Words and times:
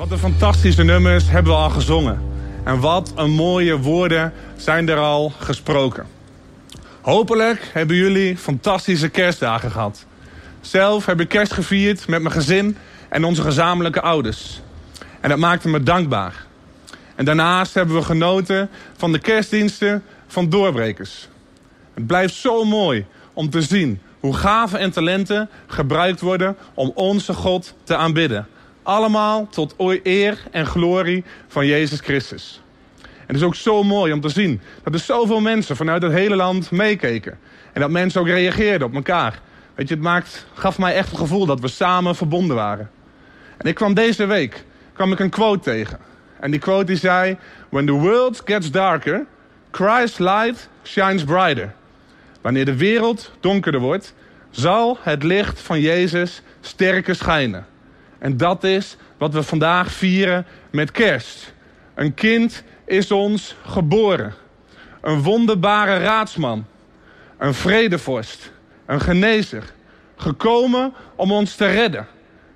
Wat 0.00 0.10
een 0.10 0.18
fantastische 0.18 0.82
nummers 0.82 1.28
hebben 1.28 1.52
we 1.52 1.58
al 1.58 1.70
gezongen. 1.70 2.22
En 2.64 2.80
wat 2.80 3.12
een 3.16 3.30
mooie 3.30 3.78
woorden 3.78 4.32
zijn 4.56 4.88
er 4.88 4.96
al 4.96 5.32
gesproken. 5.38 6.06
Hopelijk 7.00 7.70
hebben 7.72 7.96
jullie 7.96 8.36
fantastische 8.36 9.08
kerstdagen 9.08 9.70
gehad. 9.70 10.06
Zelf 10.60 11.06
heb 11.06 11.20
ik 11.20 11.28
kerst 11.28 11.52
gevierd 11.52 12.08
met 12.08 12.22
mijn 12.22 12.34
gezin 12.34 12.76
en 13.08 13.24
onze 13.24 13.42
gezamenlijke 13.42 14.00
ouders. 14.00 14.60
En 15.20 15.28
dat 15.28 15.38
maakte 15.38 15.68
me 15.68 15.82
dankbaar. 15.82 16.46
En 17.14 17.24
daarnaast 17.24 17.74
hebben 17.74 17.96
we 17.96 18.02
genoten 18.02 18.70
van 18.96 19.12
de 19.12 19.18
kerstdiensten 19.18 20.04
van 20.26 20.48
doorbrekers. 20.48 21.28
Het 21.94 22.06
blijft 22.06 22.34
zo 22.34 22.64
mooi 22.64 23.06
om 23.32 23.50
te 23.50 23.62
zien 23.62 24.00
hoe 24.20 24.34
gaven 24.34 24.78
en 24.78 24.90
talenten 24.90 25.48
gebruikt 25.66 26.20
worden 26.20 26.56
om 26.74 26.92
onze 26.94 27.32
God 27.32 27.74
te 27.84 27.96
aanbidden. 27.96 28.46
Allemaal 28.82 29.48
tot 29.48 29.74
eer 30.02 30.38
en 30.50 30.66
glorie 30.66 31.24
van 31.48 31.66
Jezus 31.66 32.00
Christus. 32.00 32.62
En 33.00 33.26
het 33.26 33.36
is 33.36 33.42
ook 33.42 33.54
zo 33.54 33.82
mooi 33.82 34.12
om 34.12 34.20
te 34.20 34.28
zien 34.28 34.60
dat 34.82 34.94
er 34.94 35.00
zoveel 35.00 35.40
mensen 35.40 35.76
vanuit 35.76 36.02
het 36.02 36.12
hele 36.12 36.36
land 36.36 36.70
meekeken. 36.70 37.38
En 37.72 37.80
dat 37.80 37.90
mensen 37.90 38.20
ook 38.20 38.26
reageerden 38.26 38.86
op 38.86 38.94
elkaar. 38.94 39.40
Weet 39.74 39.88
je, 39.88 39.94
het 39.94 40.02
maakt, 40.02 40.46
gaf 40.54 40.78
mij 40.78 40.94
echt 40.94 41.10
het 41.10 41.18
gevoel 41.18 41.46
dat 41.46 41.60
we 41.60 41.68
samen 41.68 42.16
verbonden 42.16 42.56
waren. 42.56 42.90
En 43.56 43.68
ik 43.68 43.74
kwam 43.74 43.94
deze 43.94 44.26
week 44.26 44.64
kwam 44.92 45.12
ik 45.12 45.18
een 45.18 45.30
quote 45.30 45.60
tegen. 45.60 45.98
En 46.40 46.50
die 46.50 46.60
quote 46.60 46.84
die 46.84 46.96
zei... 46.96 47.36
When 47.68 47.86
the 47.86 47.92
world 47.92 48.42
gets 48.44 48.70
darker, 48.70 49.26
Christ's 49.70 50.18
light 50.18 50.68
shines 50.82 51.24
brighter. 51.24 51.74
Wanneer 52.40 52.64
de 52.64 52.76
wereld 52.76 53.32
donkerder 53.40 53.80
wordt, 53.80 54.14
zal 54.50 54.98
het 55.00 55.22
licht 55.22 55.60
van 55.60 55.80
Jezus 55.80 56.42
sterker 56.60 57.14
schijnen. 57.14 57.66
En 58.20 58.36
dat 58.36 58.64
is 58.64 58.96
wat 59.18 59.32
we 59.34 59.42
vandaag 59.42 59.92
vieren 59.92 60.46
met 60.70 60.90
kerst. 60.90 61.54
Een 61.94 62.14
kind 62.14 62.62
is 62.84 63.10
ons 63.10 63.56
geboren. 63.64 64.34
Een 65.00 65.22
wonderbare 65.22 65.98
raadsman. 65.98 66.66
Een 67.38 67.54
vredevorst. 67.54 68.52
Een 68.86 69.00
genezer. 69.00 69.64
Gekomen 70.16 70.94
om 71.16 71.32
ons 71.32 71.54
te 71.54 71.66
redden. 71.66 72.06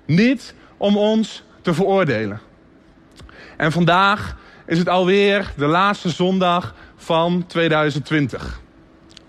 Niet 0.05 0.53
om 0.77 0.97
ons 0.97 1.43
te 1.61 1.73
veroordelen. 1.73 2.39
En 3.57 3.71
vandaag 3.71 4.37
is 4.65 4.77
het 4.77 4.89
alweer 4.89 5.53
de 5.57 5.65
laatste 5.65 6.09
zondag 6.09 6.73
van 6.95 7.45
2020. 7.47 8.59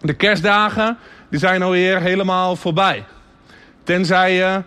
De 0.00 0.14
kerstdagen 0.14 0.98
die 1.30 1.38
zijn 1.38 1.62
alweer 1.62 2.00
helemaal 2.00 2.56
voorbij. 2.56 3.04
Tenzij 3.82 4.34
je, 4.34 4.62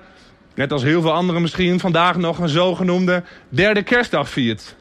net 0.59 0.71
als 0.71 0.83
heel 0.83 1.02
veel 1.02 1.13
anderen 1.13 1.41
misschien, 1.41 1.79
vandaag 1.79 2.15
nog 2.15 2.39
een 2.39 2.49
zogenoemde 2.49 3.23
derde 3.49 3.83
kerstdag 3.83 4.29
viert. 4.29 4.75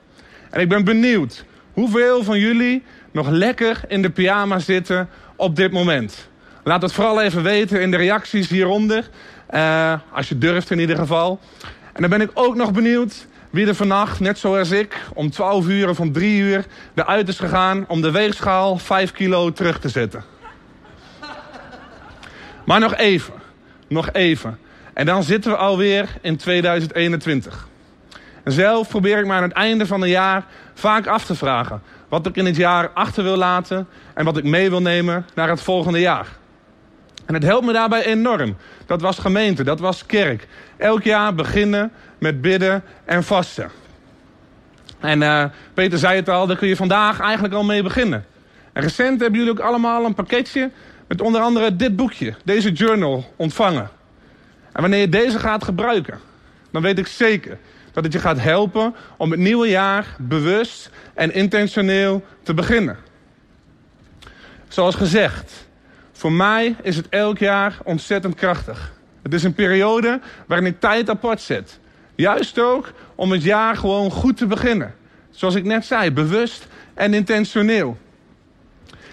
En 0.50 0.60
ik 0.60 0.68
ben 0.68 0.84
benieuwd 0.84 1.44
hoeveel 1.72 2.24
van 2.24 2.38
jullie 2.38 2.82
nog 3.12 3.28
lekker 3.28 3.80
in 3.88 4.02
de 4.02 4.10
pyjama 4.10 4.58
zitten 4.58 5.08
op 5.36 5.56
dit 5.56 5.72
moment. 5.72 6.28
Laat 6.64 6.82
het 6.82 6.92
vooral 6.92 7.22
even 7.22 7.42
weten 7.42 7.80
in 7.80 7.90
de 7.90 7.96
reacties 7.96 8.48
hieronder. 8.48 9.08
Uh, 9.54 9.94
als 10.12 10.28
je 10.28 10.38
durft 10.38 10.70
in 10.70 10.78
ieder 10.78 10.96
geval. 10.96 11.40
En 11.92 12.00
dan 12.00 12.10
ben 12.10 12.20
ik 12.20 12.30
ook 12.34 12.54
nog 12.54 12.72
benieuwd 12.72 13.26
wie 13.50 13.66
er 13.66 13.74
vannacht, 13.74 14.20
net 14.20 14.38
zoals 14.38 14.70
ik, 14.70 14.96
om 15.14 15.30
12 15.30 15.66
uur 15.66 15.88
of 15.88 16.00
om 16.00 16.12
3 16.12 16.40
uur 16.40 16.64
eruit 16.94 17.28
is 17.28 17.38
gegaan 17.38 17.84
om 17.88 18.00
de 18.00 18.10
weegschaal 18.10 18.78
5 18.78 19.12
kilo 19.12 19.52
terug 19.52 19.80
te 19.80 19.88
zetten. 19.88 20.24
Maar 22.64 22.80
nog 22.80 22.94
even, 22.94 23.34
nog 23.88 24.12
even. 24.12 24.58
En 24.98 25.06
dan 25.06 25.22
zitten 25.22 25.50
we 25.50 25.56
alweer 25.56 26.08
in 26.20 26.36
2021. 26.36 27.68
En 28.42 28.52
zelf 28.52 28.88
probeer 28.88 29.18
ik 29.18 29.26
me 29.26 29.32
aan 29.32 29.42
het 29.42 29.52
einde 29.52 29.86
van 29.86 30.00
het 30.00 30.10
jaar 30.10 30.44
vaak 30.74 31.06
af 31.06 31.24
te 31.24 31.34
vragen 31.34 31.82
wat 32.08 32.26
ik 32.26 32.36
in 32.36 32.46
het 32.46 32.56
jaar 32.56 32.90
achter 32.90 33.22
wil 33.22 33.36
laten 33.36 33.88
en 34.14 34.24
wat 34.24 34.36
ik 34.36 34.44
mee 34.44 34.70
wil 34.70 34.82
nemen 34.82 35.26
naar 35.34 35.48
het 35.48 35.60
volgende 35.60 36.00
jaar. 36.00 36.26
En 37.26 37.34
het 37.34 37.42
helpt 37.42 37.66
me 37.66 37.72
daarbij 37.72 38.04
enorm. 38.04 38.56
Dat 38.86 39.00
was 39.00 39.18
gemeente, 39.18 39.64
dat 39.64 39.80
was 39.80 40.06
kerk. 40.06 40.48
Elk 40.76 41.02
jaar 41.02 41.34
beginnen 41.34 41.92
met 42.18 42.40
bidden 42.40 42.84
en 43.04 43.24
vasten. 43.24 43.70
En 45.00 45.20
uh, 45.20 45.44
Peter 45.74 45.98
zei 45.98 46.16
het 46.16 46.28
al, 46.28 46.46
daar 46.46 46.56
kun 46.56 46.68
je 46.68 46.76
vandaag 46.76 47.20
eigenlijk 47.20 47.54
al 47.54 47.64
mee 47.64 47.82
beginnen. 47.82 48.24
En 48.72 48.82
recent 48.82 49.20
hebben 49.20 49.38
jullie 49.38 49.54
ook 49.54 49.66
allemaal 49.66 50.04
een 50.04 50.14
pakketje 50.14 50.70
met 51.08 51.20
onder 51.20 51.40
andere 51.40 51.76
dit 51.76 51.96
boekje, 51.96 52.34
deze 52.44 52.72
journal, 52.72 53.34
ontvangen. 53.36 53.96
En 54.78 54.84
wanneer 54.84 55.00
je 55.00 55.08
deze 55.08 55.38
gaat 55.38 55.64
gebruiken, 55.64 56.20
dan 56.70 56.82
weet 56.82 56.98
ik 56.98 57.06
zeker 57.06 57.58
dat 57.92 58.04
het 58.04 58.12
je 58.12 58.18
gaat 58.18 58.40
helpen 58.40 58.94
om 59.16 59.30
het 59.30 59.40
nieuwe 59.40 59.68
jaar 59.68 60.16
bewust 60.18 60.90
en 61.14 61.34
intentioneel 61.34 62.24
te 62.42 62.54
beginnen. 62.54 62.96
Zoals 64.68 64.94
gezegd, 64.94 65.68
voor 66.12 66.32
mij 66.32 66.76
is 66.82 66.96
het 66.96 67.08
elk 67.08 67.38
jaar 67.38 67.78
ontzettend 67.84 68.34
krachtig. 68.34 68.92
Het 69.22 69.34
is 69.34 69.42
een 69.42 69.54
periode 69.54 70.20
waarin 70.46 70.66
ik 70.66 70.80
tijd 70.80 71.10
apart 71.10 71.40
zet. 71.40 71.78
Juist 72.14 72.58
ook 72.58 72.92
om 73.14 73.32
het 73.32 73.42
jaar 73.42 73.76
gewoon 73.76 74.10
goed 74.10 74.36
te 74.36 74.46
beginnen. 74.46 74.94
Zoals 75.30 75.54
ik 75.54 75.64
net 75.64 75.84
zei, 75.84 76.10
bewust 76.10 76.66
en 76.94 77.14
intentioneel. 77.14 77.98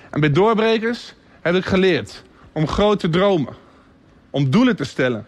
En 0.10 0.20
bij 0.20 0.32
doorbrekers 0.32 1.14
heb 1.42 1.56
ik 1.56 1.66
geleerd 1.66 2.24
om 2.52 2.68
groot 2.68 3.00
te 3.00 3.10
dromen. 3.10 3.54
Om 4.30 4.50
doelen 4.50 4.76
te 4.76 4.84
stellen. 4.84 5.26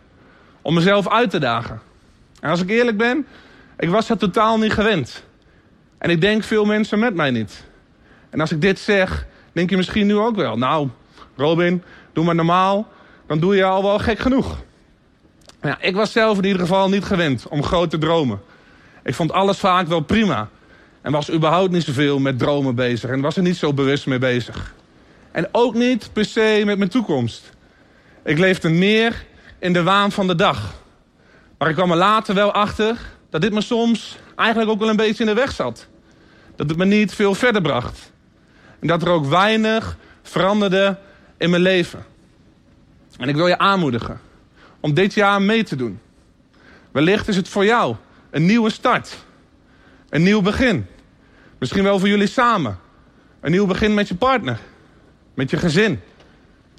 Om 0.67 0.73
mezelf 0.73 1.09
uit 1.09 1.29
te 1.29 1.39
dagen. 1.39 1.81
En 2.39 2.49
als 2.49 2.61
ik 2.61 2.69
eerlijk 2.69 2.97
ben, 2.97 3.27
ik 3.77 3.89
was 3.89 4.07
dat 4.07 4.19
totaal 4.19 4.57
niet 4.57 4.71
gewend. 4.71 5.23
En 5.97 6.09
ik 6.09 6.21
denk 6.21 6.43
veel 6.43 6.65
mensen 6.65 6.99
met 6.99 7.15
mij 7.15 7.31
niet. 7.31 7.63
En 8.29 8.39
als 8.39 8.51
ik 8.51 8.61
dit 8.61 8.79
zeg, 8.79 9.25
denk 9.51 9.69
je 9.69 9.77
misschien 9.77 10.07
nu 10.07 10.17
ook 10.17 10.35
wel. 10.35 10.57
Nou, 10.57 10.89
Robin, 11.35 11.83
doe 12.13 12.25
maar 12.25 12.35
normaal. 12.35 12.87
Dan 13.27 13.39
doe 13.39 13.55
je 13.55 13.63
al 13.63 13.83
wel 13.83 13.99
gek 13.99 14.19
genoeg. 14.19 14.57
Ik 15.79 15.95
was 15.95 16.11
zelf 16.11 16.37
in 16.37 16.43
ieder 16.43 16.61
geval 16.61 16.89
niet 16.89 17.03
gewend 17.03 17.47
om 17.47 17.63
groot 17.63 17.89
te 17.89 17.97
dromen. 17.97 18.41
Ik 19.03 19.15
vond 19.15 19.31
alles 19.31 19.57
vaak 19.57 19.87
wel 19.87 20.01
prima. 20.01 20.49
En 21.01 21.11
was 21.11 21.31
überhaupt 21.31 21.71
niet 21.71 21.83
zoveel 21.83 22.19
met 22.19 22.39
dromen 22.39 22.75
bezig. 22.75 23.09
En 23.09 23.21
was 23.21 23.37
er 23.37 23.43
niet 23.43 23.57
zo 23.57 23.73
bewust 23.73 24.07
mee 24.07 24.19
bezig. 24.19 24.73
En 25.31 25.47
ook 25.51 25.73
niet 25.73 26.09
per 26.13 26.25
se 26.25 26.61
met 26.65 26.77
mijn 26.77 26.89
toekomst. 26.89 27.51
Ik 28.23 28.37
leefde 28.37 28.69
meer 28.69 29.25
in 29.59 29.73
de 29.73 29.83
waan 29.83 30.11
van 30.11 30.27
de 30.27 30.35
dag. 30.35 30.73
Maar 31.57 31.69
ik 31.69 31.75
kwam 31.75 31.91
er 31.91 31.97
later 31.97 32.35
wel 32.35 32.51
achter 32.51 32.97
dat 33.29 33.41
dit 33.41 33.53
me 33.53 33.61
soms 33.61 34.17
eigenlijk 34.35 34.71
ook 34.71 34.79
wel 34.79 34.89
een 34.89 34.95
beetje 34.95 35.23
in 35.23 35.29
de 35.29 35.41
weg 35.41 35.51
zat. 35.51 35.87
Dat 36.55 36.69
het 36.69 36.77
me 36.77 36.85
niet 36.85 37.13
veel 37.13 37.35
verder 37.35 37.61
bracht. 37.61 38.11
En 38.79 38.87
dat 38.87 39.01
er 39.01 39.09
ook 39.09 39.25
weinig 39.25 39.97
veranderde 40.21 40.97
in 41.37 41.49
mijn 41.49 41.61
leven. 41.61 42.05
En 43.17 43.29
ik 43.29 43.35
wil 43.35 43.47
je 43.47 43.57
aanmoedigen 43.57 44.19
om 44.79 44.93
dit 44.93 45.13
jaar 45.13 45.41
mee 45.41 45.63
te 45.63 45.75
doen. 45.75 45.99
Wellicht 46.91 47.27
is 47.27 47.35
het 47.35 47.49
voor 47.49 47.65
jou 47.65 47.95
een 48.29 48.45
nieuwe 48.45 48.69
start. 48.69 49.17
Een 50.09 50.23
nieuw 50.23 50.41
begin. 50.41 50.85
Misschien 51.57 51.83
wel 51.83 51.99
voor 51.99 52.07
jullie 52.07 52.27
samen. 52.27 52.79
Een 53.39 53.51
nieuw 53.51 53.65
begin 53.65 53.93
met 53.93 54.07
je 54.07 54.15
partner. 54.15 54.59
Met 55.33 55.49
je 55.49 55.57
gezin. 55.57 55.99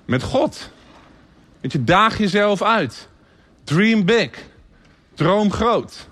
Met 0.04 0.22
God. 0.22 0.70
Met 1.60 1.72
je 1.72 1.84
daag 1.84 2.18
jezelf 2.18 2.62
uit. 2.62 3.08
Dream 3.64 4.04
big. 4.04 4.30
Droom 5.14 5.52
groot. 5.52 6.08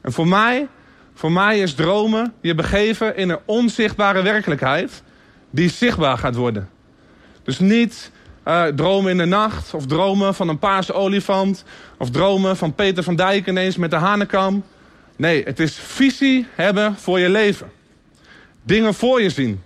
En 0.00 0.12
voor 0.12 0.28
mij, 0.28 0.68
voor 1.14 1.32
mij 1.32 1.60
is 1.60 1.74
dromen 1.74 2.32
je 2.40 2.54
begeven 2.54 3.16
in 3.16 3.28
een 3.28 3.38
onzichtbare 3.44 4.22
werkelijkheid 4.22 5.02
die 5.50 5.70
zichtbaar 5.70 6.18
gaat 6.18 6.34
worden. 6.34 6.68
Dus 7.42 7.58
niet 7.58 8.10
uh, 8.48 8.64
dromen 8.64 9.10
in 9.10 9.18
de 9.18 9.24
nacht 9.24 9.74
of 9.74 9.86
dromen 9.86 10.34
van 10.34 10.48
een 10.48 10.58
paarse 10.58 10.92
olifant 10.92 11.64
of 11.98 12.10
dromen 12.10 12.56
van 12.56 12.74
Peter 12.74 13.02
van 13.02 13.16
Dijk 13.16 13.46
ineens 13.46 13.76
met 13.76 13.90
de 13.90 13.96
hanekam. 13.96 14.64
Nee, 15.16 15.44
het 15.44 15.60
is 15.60 15.74
visie 15.74 16.46
hebben 16.54 16.96
voor 16.96 17.18
je 17.18 17.28
leven. 17.28 17.70
Dingen 18.62 18.94
voor 18.94 19.22
je 19.22 19.30
zien. 19.30 19.62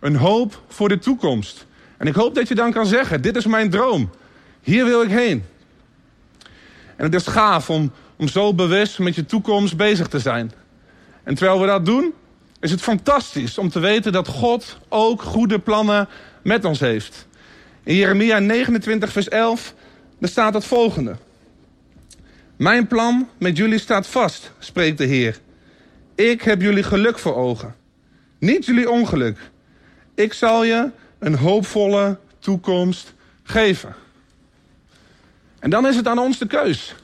Een 0.00 0.16
hoop 0.16 0.62
voor 0.68 0.88
de 0.88 0.98
toekomst. 0.98 1.65
En 1.96 2.06
ik 2.06 2.14
hoop 2.14 2.34
dat 2.34 2.48
je 2.48 2.54
dan 2.54 2.72
kan 2.72 2.86
zeggen, 2.86 3.22
dit 3.22 3.36
is 3.36 3.46
mijn 3.46 3.70
droom. 3.70 4.10
Hier 4.62 4.84
wil 4.84 5.02
ik 5.02 5.10
heen. 5.10 5.44
En 6.96 7.04
het 7.04 7.14
is 7.14 7.26
gaaf 7.26 7.70
om, 7.70 7.92
om 8.16 8.28
zo 8.28 8.54
bewust 8.54 8.98
met 8.98 9.14
je 9.14 9.26
toekomst 9.26 9.76
bezig 9.76 10.08
te 10.08 10.18
zijn. 10.18 10.52
En 11.22 11.34
terwijl 11.34 11.60
we 11.60 11.66
dat 11.66 11.84
doen, 11.84 12.14
is 12.60 12.70
het 12.70 12.80
fantastisch 12.82 13.58
om 13.58 13.68
te 13.68 13.80
weten 13.80 14.12
dat 14.12 14.28
God 14.28 14.78
ook 14.88 15.22
goede 15.22 15.58
plannen 15.58 16.08
met 16.42 16.64
ons 16.64 16.80
heeft. 16.80 17.26
In 17.82 17.94
Jeremia 17.94 18.38
29, 18.38 19.12
vers 19.12 19.28
11, 19.28 19.74
daar 20.18 20.30
staat 20.30 20.54
het 20.54 20.64
volgende. 20.64 21.16
Mijn 22.56 22.86
plan 22.86 23.28
met 23.38 23.56
jullie 23.56 23.78
staat 23.78 24.06
vast, 24.06 24.52
spreekt 24.58 24.98
de 24.98 25.04
Heer. 25.04 25.38
Ik 26.14 26.42
heb 26.42 26.62
jullie 26.62 26.82
geluk 26.82 27.18
voor 27.18 27.34
ogen, 27.34 27.74
niet 28.38 28.66
jullie 28.66 28.90
ongeluk. 28.90 29.38
Ik 30.14 30.32
zal 30.32 30.64
je 30.64 30.90
een 31.26 31.34
hoopvolle 31.34 32.18
toekomst 32.38 33.14
geven. 33.42 33.94
En 35.58 35.70
dan 35.70 35.86
is 35.86 35.96
het 35.96 36.08
aan 36.08 36.18
ons 36.18 36.38
de 36.38 36.46
keus 36.46 36.94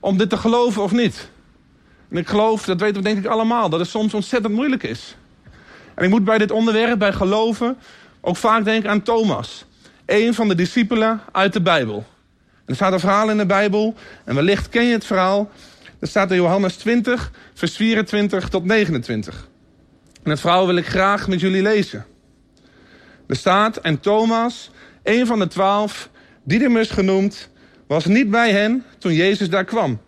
om 0.00 0.16
dit 0.16 0.30
te 0.30 0.36
geloven 0.36 0.82
of 0.82 0.92
niet. 0.92 1.28
En 2.10 2.16
ik 2.16 2.28
geloof, 2.28 2.64
dat 2.64 2.80
weten 2.80 2.96
we 2.96 3.08
denk 3.08 3.18
ik 3.18 3.26
allemaal, 3.26 3.68
dat 3.68 3.80
het 3.80 3.88
soms 3.88 4.14
ontzettend 4.14 4.54
moeilijk 4.54 4.82
is. 4.82 5.16
En 5.94 6.04
ik 6.04 6.10
moet 6.10 6.24
bij 6.24 6.38
dit 6.38 6.50
onderwerp, 6.50 6.98
bij 6.98 7.12
geloven, 7.12 7.76
ook 8.20 8.36
vaak 8.36 8.64
denken 8.64 8.90
aan 8.90 9.02
Thomas. 9.02 9.64
Een 10.06 10.34
van 10.34 10.48
de 10.48 10.54
discipelen 10.54 11.20
uit 11.32 11.52
de 11.52 11.62
Bijbel. 11.62 11.96
En 12.54 12.62
er 12.64 12.74
staat 12.74 12.92
een 12.92 13.00
verhaal 13.00 13.30
in 13.30 13.36
de 13.36 13.46
Bijbel, 13.46 13.94
en 14.24 14.34
wellicht 14.34 14.68
ken 14.68 14.84
je 14.84 14.92
het 14.92 15.06
verhaal. 15.06 15.50
Dat 15.98 16.08
staat 16.08 16.30
in 16.30 16.36
Johannes 16.36 16.76
20, 16.76 17.30
vers 17.54 17.76
24 17.76 18.48
tot 18.48 18.64
29. 18.64 19.48
En 20.22 20.30
het 20.30 20.40
verhaal 20.40 20.66
wil 20.66 20.76
ik 20.76 20.86
graag 20.86 21.28
met 21.28 21.40
jullie 21.40 21.62
lezen. 21.62 22.06
Er 23.26 23.36
staat, 23.36 23.76
en 23.76 24.00
Thomas, 24.00 24.70
een 25.02 25.26
van 25.26 25.38
de 25.38 25.46
twaalf, 25.46 26.10
Didymus 26.44 26.90
genoemd, 26.90 27.50
was 27.86 28.04
niet 28.04 28.30
bij 28.30 28.52
hen 28.52 28.84
toen 28.98 29.14
Jezus 29.14 29.50
daar 29.50 29.64
kwam. 29.64 30.00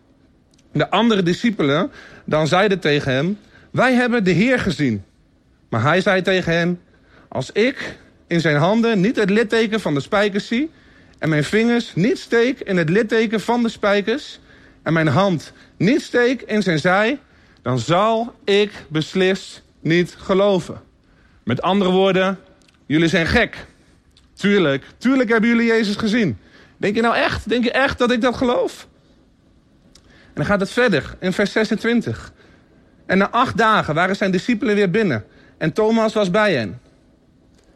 De 0.72 0.90
andere 0.90 1.22
discipelen 1.22 1.90
dan 2.24 2.46
zeiden 2.46 2.80
tegen 2.80 3.12
hem, 3.12 3.38
wij 3.70 3.94
hebben 3.94 4.24
de 4.24 4.30
Heer 4.30 4.58
gezien. 4.58 5.04
Maar 5.68 5.82
hij 5.82 6.00
zei 6.00 6.22
tegen 6.22 6.52
hen, 6.52 6.80
als 7.28 7.50
ik 7.50 7.96
in 8.26 8.40
zijn 8.40 8.56
handen 8.56 9.00
niet 9.00 9.16
het 9.16 9.30
litteken 9.30 9.80
van 9.80 9.94
de 9.94 10.00
spijkers 10.00 10.46
zie... 10.46 10.70
en 11.18 11.28
mijn 11.28 11.44
vingers 11.44 11.94
niet 11.94 12.18
steek 12.18 12.60
in 12.60 12.76
het 12.76 12.88
litteken 12.88 13.40
van 13.40 13.62
de 13.62 13.68
spijkers... 13.68 14.40
en 14.82 14.92
mijn 14.92 15.06
hand 15.06 15.52
niet 15.76 16.02
steek 16.02 16.42
in 16.42 16.62
zijn 16.62 16.78
zij... 16.78 17.18
dan 17.62 17.78
zal 17.78 18.34
ik 18.44 18.70
beslist 18.88 19.62
niet 19.80 20.14
geloven. 20.18 20.80
Met 21.44 21.62
andere 21.62 21.90
woorden, 21.90 22.38
jullie 22.86 23.08
zijn 23.08 23.26
gek. 23.26 23.66
Tuurlijk, 24.34 24.84
tuurlijk 24.98 25.30
hebben 25.30 25.48
jullie 25.48 25.66
Jezus 25.66 25.96
gezien. 25.96 26.38
Denk 26.76 26.94
je 26.94 27.02
nou 27.02 27.16
echt, 27.16 27.48
denk 27.48 27.64
je 27.64 27.72
echt 27.72 27.98
dat 27.98 28.10
ik 28.10 28.20
dat 28.20 28.36
geloof? 28.36 28.88
En 30.04 30.40
dan 30.40 30.44
gaat 30.44 30.60
het 30.60 30.70
verder 30.70 31.16
in 31.20 31.32
vers 31.32 31.52
26. 31.52 32.32
En 33.06 33.18
na 33.18 33.30
acht 33.30 33.56
dagen 33.56 33.94
waren 33.94 34.16
zijn 34.16 34.30
discipelen 34.30 34.74
weer 34.74 34.90
binnen. 34.90 35.24
En 35.58 35.72
Thomas 35.72 36.12
was 36.12 36.30
bij 36.30 36.54
hen. 36.54 36.80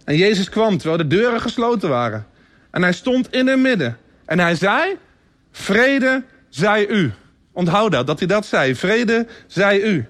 En 0.05 0.17
Jezus 0.17 0.49
kwam 0.49 0.79
terwijl 0.79 0.99
de 0.99 1.07
deuren 1.07 1.41
gesloten 1.41 1.89
waren. 1.89 2.27
En 2.71 2.83
hij 2.83 2.93
stond 2.93 3.33
in 3.33 3.47
het 3.47 3.59
midden. 3.59 3.97
En 4.25 4.39
hij 4.39 4.55
zei, 4.55 4.97
vrede 5.53 6.25
zij 6.49 6.89
u. 6.89 7.13
Onthoud 7.53 7.93
dat, 7.93 8.07
dat 8.07 8.19
hij 8.19 8.29
dat 8.29 8.47
zei. 8.47 8.75
Vrede 8.75 9.27
zij 9.47 9.83
u. 9.83 10.07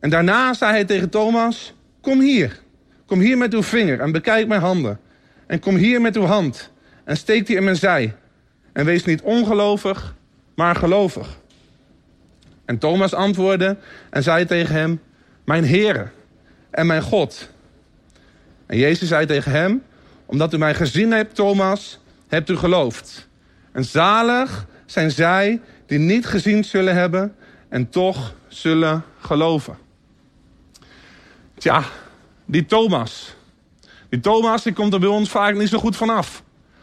En 0.00 0.10
daarna 0.10 0.54
zei 0.54 0.70
hij 0.70 0.84
tegen 0.84 1.10
Thomas, 1.10 1.74
kom 2.00 2.20
hier. 2.20 2.62
Kom 3.06 3.20
hier 3.20 3.38
met 3.38 3.54
uw 3.54 3.62
vinger 3.62 4.00
en 4.00 4.12
bekijk 4.12 4.46
mijn 4.46 4.60
handen. 4.60 5.00
En 5.46 5.58
kom 5.58 5.76
hier 5.76 6.00
met 6.00 6.16
uw 6.16 6.24
hand 6.24 6.70
en 7.04 7.16
steek 7.16 7.46
die 7.46 7.56
in 7.56 7.64
mijn 7.64 7.76
zij. 7.76 8.14
En 8.72 8.84
wees 8.84 9.04
niet 9.04 9.22
ongelovig, 9.22 10.14
maar 10.54 10.76
gelovig. 10.76 11.38
En 12.64 12.78
Thomas 12.78 13.14
antwoordde 13.14 13.76
en 14.10 14.22
zei 14.22 14.44
tegen 14.44 14.74
hem, 14.74 15.00
mijn 15.44 15.66
Heere 15.66 16.08
en 16.70 16.86
mijn 16.86 17.02
God. 17.02 17.50
En 18.66 18.78
Jezus 18.78 19.08
zei 19.08 19.26
tegen 19.26 19.52
hem, 19.52 19.82
omdat 20.26 20.52
u 20.52 20.58
mij 20.58 20.74
gezien 20.74 21.12
hebt, 21.12 21.34
Thomas, 21.34 22.00
hebt 22.28 22.50
u 22.50 22.56
geloofd. 22.56 23.28
En 23.72 23.84
zalig 23.84 24.66
zijn 24.86 25.10
zij 25.10 25.60
die 25.86 25.98
niet 25.98 26.26
gezien 26.26 26.64
zullen 26.64 26.94
hebben 26.94 27.36
en 27.68 27.88
toch 27.88 28.34
zullen 28.48 29.04
geloven. 29.18 29.76
Tja, 31.54 31.84
die 32.44 32.66
Thomas. 32.66 33.34
Die 34.08 34.20
Thomas 34.20 34.62
die 34.62 34.72
komt 34.72 34.92
er 34.92 35.00
bij 35.00 35.08
ons 35.08 35.30
vaak 35.30 35.54
niet 35.54 35.68
zo 35.68 35.78
goed 35.78 35.96
vanaf. 35.96 36.42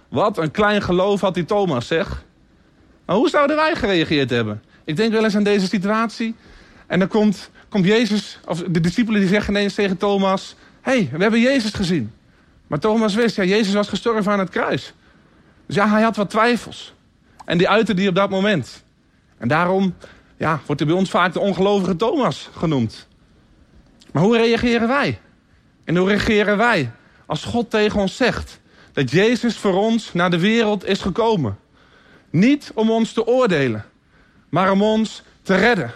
Wat 0.09 0.37
een 0.37 0.51
klein 0.51 0.81
geloof 0.81 1.21
had 1.21 1.33
die 1.33 1.45
Thomas, 1.45 1.87
zeg. 1.87 2.23
Maar 3.05 3.15
hoe 3.15 3.29
zouden 3.29 3.55
wij 3.55 3.75
gereageerd 3.75 4.29
hebben? 4.29 4.63
Ik 4.83 4.95
denk 4.95 5.11
wel 5.11 5.23
eens 5.23 5.35
aan 5.35 5.43
deze 5.43 5.67
situatie. 5.67 6.35
En 6.87 6.99
dan 6.99 7.07
komt, 7.07 7.49
komt 7.69 7.85
Jezus, 7.85 8.39
of 8.45 8.63
de 8.63 8.79
discipelen 8.79 9.19
die 9.19 9.29
zeggen 9.29 9.53
ineens 9.53 9.73
tegen 9.73 9.97
Thomas... 9.97 10.55
Hé, 10.81 10.91
hey, 10.91 11.09
we 11.11 11.21
hebben 11.21 11.39
Jezus 11.39 11.73
gezien. 11.73 12.11
Maar 12.67 12.79
Thomas 12.79 13.15
wist, 13.15 13.35
ja, 13.35 13.43
Jezus 13.43 13.73
was 13.73 13.89
gestorven 13.89 14.31
aan 14.31 14.39
het 14.39 14.49
kruis. 14.49 14.93
Dus 15.65 15.75
ja, 15.75 15.89
hij 15.89 16.01
had 16.01 16.15
wat 16.15 16.29
twijfels. 16.29 16.93
En 17.45 17.57
die 17.57 17.69
uitte 17.69 17.93
die 17.93 18.09
op 18.09 18.15
dat 18.15 18.29
moment. 18.29 18.83
En 19.37 19.47
daarom 19.47 19.95
ja, 20.37 20.59
wordt 20.65 20.81
hij 20.81 20.89
bij 20.89 20.99
ons 20.99 21.09
vaak 21.09 21.33
de 21.33 21.39
ongelovige 21.39 21.95
Thomas 21.95 22.49
genoemd. 22.55 23.07
Maar 24.11 24.23
hoe 24.23 24.37
reageren 24.37 24.87
wij? 24.87 25.19
En 25.83 25.95
hoe 25.95 26.07
reageren 26.07 26.57
wij 26.57 26.91
als 27.25 27.43
God 27.43 27.69
tegen 27.69 27.99
ons 27.99 28.15
zegt 28.15 28.59
dat 28.93 29.11
Jezus 29.11 29.57
voor 29.57 29.75
ons 29.75 30.13
naar 30.13 30.29
de 30.29 30.39
wereld 30.39 30.85
is 30.85 31.01
gekomen? 31.01 31.59
Niet 32.29 32.71
om 32.73 32.91
ons 32.91 33.13
te 33.13 33.27
oordelen, 33.27 33.85
maar 34.49 34.71
om 34.71 34.81
ons 34.81 35.23
te 35.41 35.55
redden. 35.55 35.91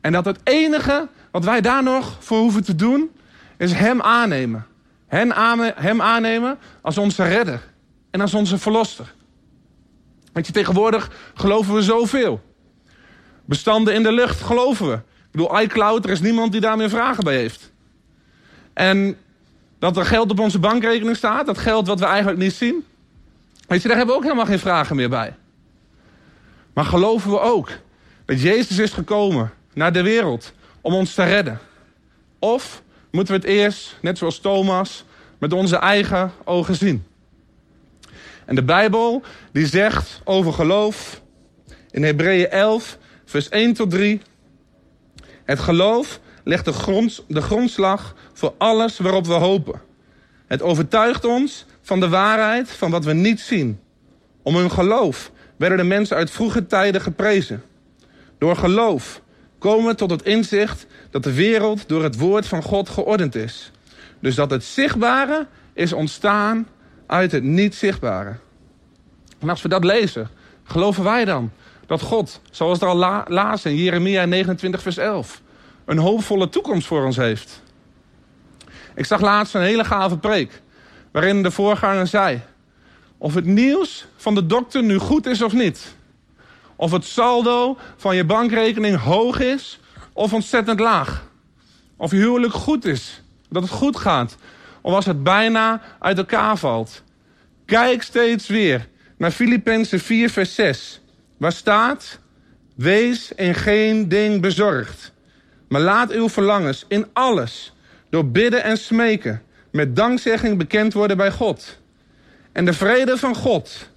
En 0.00 0.12
dat 0.12 0.24
het 0.24 0.40
enige 0.44 1.08
wat 1.30 1.44
wij 1.44 1.60
daar 1.60 1.82
nog 1.82 2.16
voor 2.18 2.38
hoeven 2.38 2.64
te 2.64 2.74
doen, 2.74 3.10
is 3.56 3.72
Hem 3.72 4.02
aannemen. 4.02 4.66
Hem 5.06 6.02
aannemen 6.02 6.58
als 6.82 6.98
onze 6.98 7.24
redder 7.24 7.60
en 8.10 8.20
als 8.20 8.34
onze 8.34 8.58
verlosser. 8.58 9.14
Weet 10.32 10.46
je, 10.46 10.52
tegenwoordig 10.52 11.10
geloven 11.34 11.74
we 11.74 11.82
zoveel. 11.82 12.42
Bestanden 13.44 13.94
in 13.94 14.02
de 14.02 14.12
lucht 14.12 14.40
geloven 14.40 14.88
we. 14.88 14.94
Ik 14.94 15.30
bedoel, 15.30 15.60
iCloud, 15.60 16.04
er 16.04 16.10
is 16.10 16.20
niemand 16.20 16.52
die 16.52 16.60
daar 16.60 16.76
meer 16.76 16.88
vragen 16.88 17.24
bij 17.24 17.36
heeft. 17.36 17.72
En 18.80 19.16
dat 19.78 19.96
er 19.96 20.06
geld 20.06 20.30
op 20.30 20.38
onze 20.38 20.58
bankrekening 20.58 21.16
staat, 21.16 21.46
dat 21.46 21.58
geld 21.58 21.86
wat 21.86 21.98
we 21.98 22.06
eigenlijk 22.06 22.38
niet 22.38 22.52
zien. 22.52 22.84
Weet 23.66 23.82
je, 23.82 23.88
daar 23.88 23.96
hebben 23.96 24.14
we 24.14 24.20
ook 24.20 24.26
helemaal 24.26 24.46
geen 24.46 24.58
vragen 24.58 24.96
meer 24.96 25.08
bij. 25.08 25.34
Maar 26.74 26.84
geloven 26.84 27.30
we 27.30 27.40
ook 27.40 27.70
dat 28.24 28.42
Jezus 28.42 28.78
is 28.78 28.92
gekomen 28.92 29.52
naar 29.74 29.92
de 29.92 30.02
wereld 30.02 30.52
om 30.80 30.94
ons 30.94 31.14
te 31.14 31.22
redden? 31.22 31.58
Of 32.38 32.82
moeten 33.10 33.34
we 33.34 33.40
het 33.40 33.50
eerst, 33.50 33.96
net 34.00 34.18
zoals 34.18 34.40
Thomas, 34.40 35.04
met 35.38 35.52
onze 35.52 35.76
eigen 35.76 36.32
ogen 36.44 36.74
zien? 36.74 37.04
En 38.46 38.54
de 38.54 38.64
Bijbel 38.64 39.22
die 39.52 39.66
zegt 39.66 40.20
over 40.24 40.52
geloof 40.52 41.22
in 41.90 42.02
Hebreeën 42.02 42.50
11, 42.50 42.98
vers 43.24 43.48
1 43.48 43.72
tot 43.72 43.90
3. 43.90 44.20
Het 45.44 45.58
geloof 45.58 46.20
legt 46.44 46.64
de, 46.64 46.72
grond, 46.72 47.24
de 47.28 47.42
grondslag 47.42 48.14
voor 48.40 48.54
alles 48.58 48.98
waarop 48.98 49.26
we 49.26 49.32
hopen. 49.32 49.80
Het 50.46 50.62
overtuigt 50.62 51.24
ons 51.24 51.66
van 51.82 52.00
de 52.00 52.08
waarheid 52.08 52.70
van 52.70 52.90
wat 52.90 53.04
we 53.04 53.12
niet 53.12 53.40
zien. 53.40 53.80
Om 54.42 54.56
hun 54.56 54.70
geloof 54.70 55.30
werden 55.56 55.78
de 55.78 55.84
mensen 55.84 56.16
uit 56.16 56.30
vroege 56.30 56.66
tijden 56.66 57.00
geprezen. 57.00 57.62
Door 58.38 58.56
geloof 58.56 59.22
komen 59.58 59.86
we 59.86 59.94
tot 59.94 60.10
het 60.10 60.22
inzicht 60.22 60.86
dat 61.10 61.22
de 61.22 61.34
wereld 61.34 61.88
door 61.88 62.02
het 62.02 62.16
woord 62.16 62.46
van 62.46 62.62
God 62.62 62.88
geordend 62.88 63.34
is. 63.34 63.70
Dus 64.20 64.34
dat 64.34 64.50
het 64.50 64.64
zichtbare 64.64 65.46
is 65.72 65.92
ontstaan 65.92 66.68
uit 67.06 67.32
het 67.32 67.42
niet 67.42 67.74
zichtbare. 67.74 68.36
En 69.38 69.48
als 69.48 69.62
we 69.62 69.68
dat 69.68 69.84
lezen, 69.84 70.28
geloven 70.64 71.04
wij 71.04 71.24
dan 71.24 71.50
dat 71.86 72.00
God, 72.00 72.40
zoals 72.50 72.78
we 72.78 72.86
al 72.86 72.96
la 72.96 73.24
lazen 73.28 73.70
in 73.70 73.76
Jeremia 73.76 74.24
29 74.24 74.82
vers 74.82 74.96
11, 74.96 75.42
een 75.84 75.98
hoopvolle 75.98 76.48
toekomst 76.48 76.86
voor 76.86 77.04
ons 77.04 77.16
heeft. 77.16 77.62
Ik 79.00 79.06
zag 79.06 79.20
laatst 79.20 79.54
een 79.54 79.62
hele 79.62 79.84
gave 79.84 80.18
preek, 80.18 80.62
waarin 81.12 81.42
de 81.42 81.50
voorganger 81.50 82.06
zei, 82.06 82.40
of 83.18 83.34
het 83.34 83.44
nieuws 83.44 84.06
van 84.16 84.34
de 84.34 84.46
dokter 84.46 84.82
nu 84.82 84.98
goed 84.98 85.26
is 85.26 85.42
of 85.42 85.52
niet. 85.52 85.94
Of 86.76 86.90
het 86.90 87.04
saldo 87.04 87.78
van 87.96 88.16
je 88.16 88.24
bankrekening 88.24 88.96
hoog 88.96 89.40
is 89.40 89.80
of 90.12 90.32
ontzettend 90.32 90.80
laag. 90.80 91.24
Of 91.96 92.10
je 92.10 92.16
huwelijk 92.16 92.52
goed 92.52 92.84
is, 92.84 93.22
dat 93.48 93.62
het 93.62 93.72
goed 93.72 93.96
gaat. 93.96 94.36
Of 94.80 94.94
als 94.94 95.06
het 95.06 95.22
bijna 95.22 95.82
uit 95.98 96.18
elkaar 96.18 96.56
valt. 96.56 97.02
Kijk 97.64 98.02
steeds 98.02 98.48
weer 98.48 98.88
naar 99.16 99.30
Filippenzen 99.30 100.00
4 100.00 100.30
vers 100.30 100.54
6. 100.54 101.00
Waar 101.36 101.52
staat, 101.52 102.18
wees 102.74 103.32
in 103.32 103.54
geen 103.54 104.08
ding 104.08 104.40
bezorgd. 104.40 105.12
Maar 105.68 105.80
laat 105.80 106.10
uw 106.10 106.28
verlangens 106.28 106.84
in 106.88 107.06
alles, 107.12 107.72
door 108.10 108.30
bidden 108.30 108.62
en 108.62 108.78
smeken, 108.78 109.42
met 109.70 109.96
dankzegging 109.96 110.58
bekend 110.58 110.92
worden 110.92 111.16
bij 111.16 111.30
God. 111.30 111.78
En 112.52 112.64
de 112.64 112.72
vrede 112.72 113.16
van 113.16 113.34
God, 113.34 113.88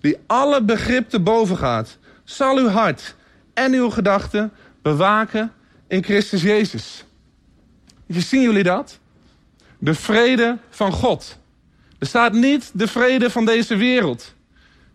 die 0.00 0.18
alle 0.26 0.62
begrip 0.62 1.08
te 1.08 1.20
boven 1.20 1.56
gaat, 1.56 1.98
zal 2.24 2.56
uw 2.56 2.68
hart 2.68 3.14
en 3.54 3.72
uw 3.72 3.90
gedachten 3.90 4.52
bewaken 4.82 5.52
in 5.88 6.04
Christus 6.04 6.42
Jezus. 6.42 7.04
Zien 8.08 8.42
jullie 8.42 8.62
dat? 8.62 8.98
De 9.78 9.94
vrede 9.94 10.58
van 10.70 10.92
God. 10.92 11.38
Er 11.98 12.06
staat 12.06 12.32
niet 12.32 12.70
de 12.74 12.86
vrede 12.86 13.30
van 13.30 13.44
deze 13.44 13.76
wereld. 13.76 14.34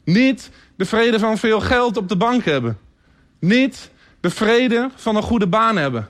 Niet 0.03 0.49
de 0.75 0.85
vrede 0.85 1.19
van 1.19 1.37
veel 1.37 1.59
geld 1.59 1.97
op 1.97 2.09
de 2.09 2.17
bank 2.17 2.45
hebben. 2.45 2.77
Niet 3.39 3.91
de 4.19 4.29
vrede 4.29 4.89
van 4.95 5.15
een 5.15 5.23
goede 5.23 5.47
baan 5.47 5.77
hebben. 5.77 6.09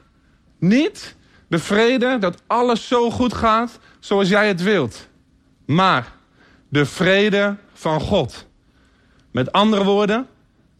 Niet 0.59 1.15
de 1.49 1.59
vrede 1.59 2.17
dat 2.19 2.41
alles 2.47 2.87
zo 2.87 3.11
goed 3.11 3.33
gaat 3.33 3.79
zoals 3.99 4.29
jij 4.29 4.47
het 4.47 4.63
wilt. 4.63 5.07
Maar 5.65 6.11
de 6.69 6.85
vrede 6.85 7.55
van 7.73 8.01
God. 8.01 8.47
Met 9.31 9.51
andere 9.51 9.83
woorden, 9.83 10.27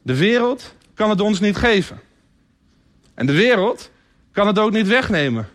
de 0.02 0.16
wereld 0.16 0.74
kan 0.94 1.10
het 1.10 1.22
ons 1.22 1.40
niet 1.40 1.56
geven. 1.56 2.00
En 3.14 3.26
de 3.26 3.34
wereld 3.34 3.92
kan 4.32 4.48
het 4.48 4.60
ook 4.60 4.72
niet 4.72 4.88
wegnemen. 4.88 5.48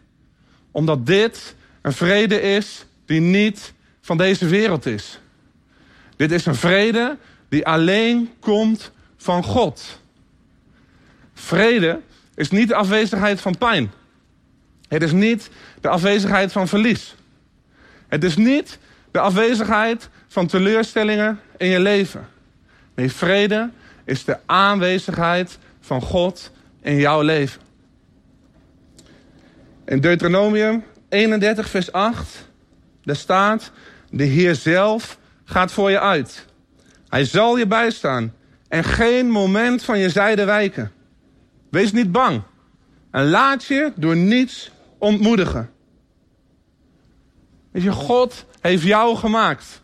Omdat 0.70 1.06
dit 1.06 1.54
een 1.82 1.92
vrede 1.92 2.40
is 2.40 2.86
die 3.06 3.20
niet 3.20 3.72
van 4.00 4.16
deze 4.16 4.46
wereld 4.46 4.86
is. 4.86 5.20
Dit 6.16 6.32
is 6.32 6.46
een 6.46 6.54
vrede 6.54 7.16
die 7.48 7.66
alleen 7.66 8.30
komt 8.40 8.92
van 9.16 9.44
God. 9.44 10.00
Vrede 11.34 12.00
is 12.34 12.50
niet 12.50 12.68
de 12.68 12.74
afwezigheid 12.74 13.40
van 13.40 13.58
pijn. 13.58 13.92
Het 14.94 15.02
is 15.02 15.12
niet 15.12 15.50
de 15.80 15.88
afwezigheid 15.88 16.52
van 16.52 16.68
verlies. 16.68 17.14
Het 18.08 18.24
is 18.24 18.36
niet 18.36 18.78
de 19.10 19.18
afwezigheid 19.18 20.08
van 20.28 20.46
teleurstellingen 20.46 21.40
in 21.56 21.66
je 21.66 21.80
leven. 21.80 22.28
Nee, 22.94 23.12
vrede 23.12 23.70
is 24.04 24.24
de 24.24 24.38
aanwezigheid 24.46 25.58
van 25.80 26.02
God 26.02 26.50
in 26.82 26.96
jouw 26.96 27.22
leven. 27.22 27.60
In 29.84 30.00
Deuteronomium 30.00 30.84
31, 31.08 31.68
vers 31.68 31.92
8, 31.92 32.48
daar 33.02 33.16
staat: 33.16 33.70
De 34.10 34.24
Heer 34.24 34.54
zelf 34.54 35.18
gaat 35.44 35.72
voor 35.72 35.90
je 35.90 36.00
uit. 36.00 36.46
Hij 37.08 37.24
zal 37.24 37.56
je 37.56 37.66
bijstaan 37.66 38.34
en 38.68 38.84
geen 38.84 39.30
moment 39.30 39.84
van 39.84 39.98
je 39.98 40.10
zijde 40.10 40.44
wijken. 40.44 40.92
Wees 41.70 41.92
niet 41.92 42.12
bang 42.12 42.42
en 43.10 43.28
laat 43.28 43.64
je 43.64 43.92
door 43.96 44.16
niets 44.16 44.70
ontmoedigen. 44.98 45.70
Weet 47.70 47.82
je, 47.82 47.92
God 47.92 48.46
heeft 48.60 48.82
jou 48.82 49.16
gemaakt. 49.16 49.82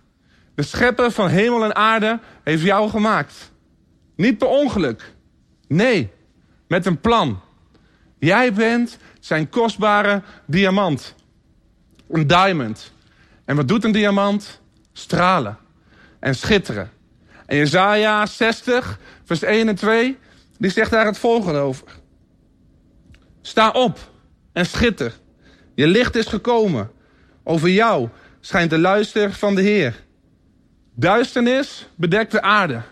De 0.54 0.62
schepper 0.62 1.10
van 1.10 1.28
hemel 1.28 1.64
en 1.64 1.74
aarde 1.74 2.20
heeft 2.44 2.62
jou 2.62 2.90
gemaakt. 2.90 3.52
Niet 4.16 4.38
per 4.38 4.48
ongeluk. 4.48 5.14
Nee, 5.68 6.10
met 6.68 6.86
een 6.86 7.00
plan. 7.00 7.40
Jij 8.18 8.52
bent 8.52 8.98
zijn 9.20 9.48
kostbare 9.48 10.22
diamant. 10.46 11.14
Een 12.08 12.26
diamond. 12.26 12.92
En 13.44 13.56
wat 13.56 13.68
doet 13.68 13.84
een 13.84 13.92
diamant? 13.92 14.60
Stralen 14.92 15.58
en 16.18 16.34
schitteren. 16.34 16.90
En 17.46 17.56
Jezaja 17.56 18.26
60, 18.26 18.98
vers 19.24 19.42
1 19.42 19.68
en 19.68 19.74
2, 19.74 20.18
die 20.58 20.70
zegt 20.70 20.90
daar 20.90 21.06
het 21.06 21.18
volgende 21.18 21.58
over. 21.58 21.86
Sta 23.40 23.70
op 23.70 23.98
en 24.60 24.66
schitter. 24.66 25.12
Je 25.74 25.86
licht 25.86 26.16
is 26.16 26.26
gekomen. 26.26 26.90
Over 27.44 27.68
jou 27.68 28.08
schijnt 28.40 28.70
de 28.70 28.78
luister 28.78 29.32
van 29.32 29.54
de 29.54 29.62
Heer. 29.62 30.04
Duisternis 30.94 31.88
bedekt 31.94 32.32
de 32.32 32.42
aarde 32.42 32.82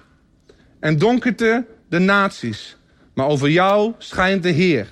en 0.81 0.99
donkerte 0.99 1.67
de 1.89 1.99
naties. 1.99 2.77
Maar 3.15 3.27
over 3.27 3.51
jou 3.51 3.95
schijnt 3.99 4.43
de 4.43 4.49
Heer. 4.49 4.87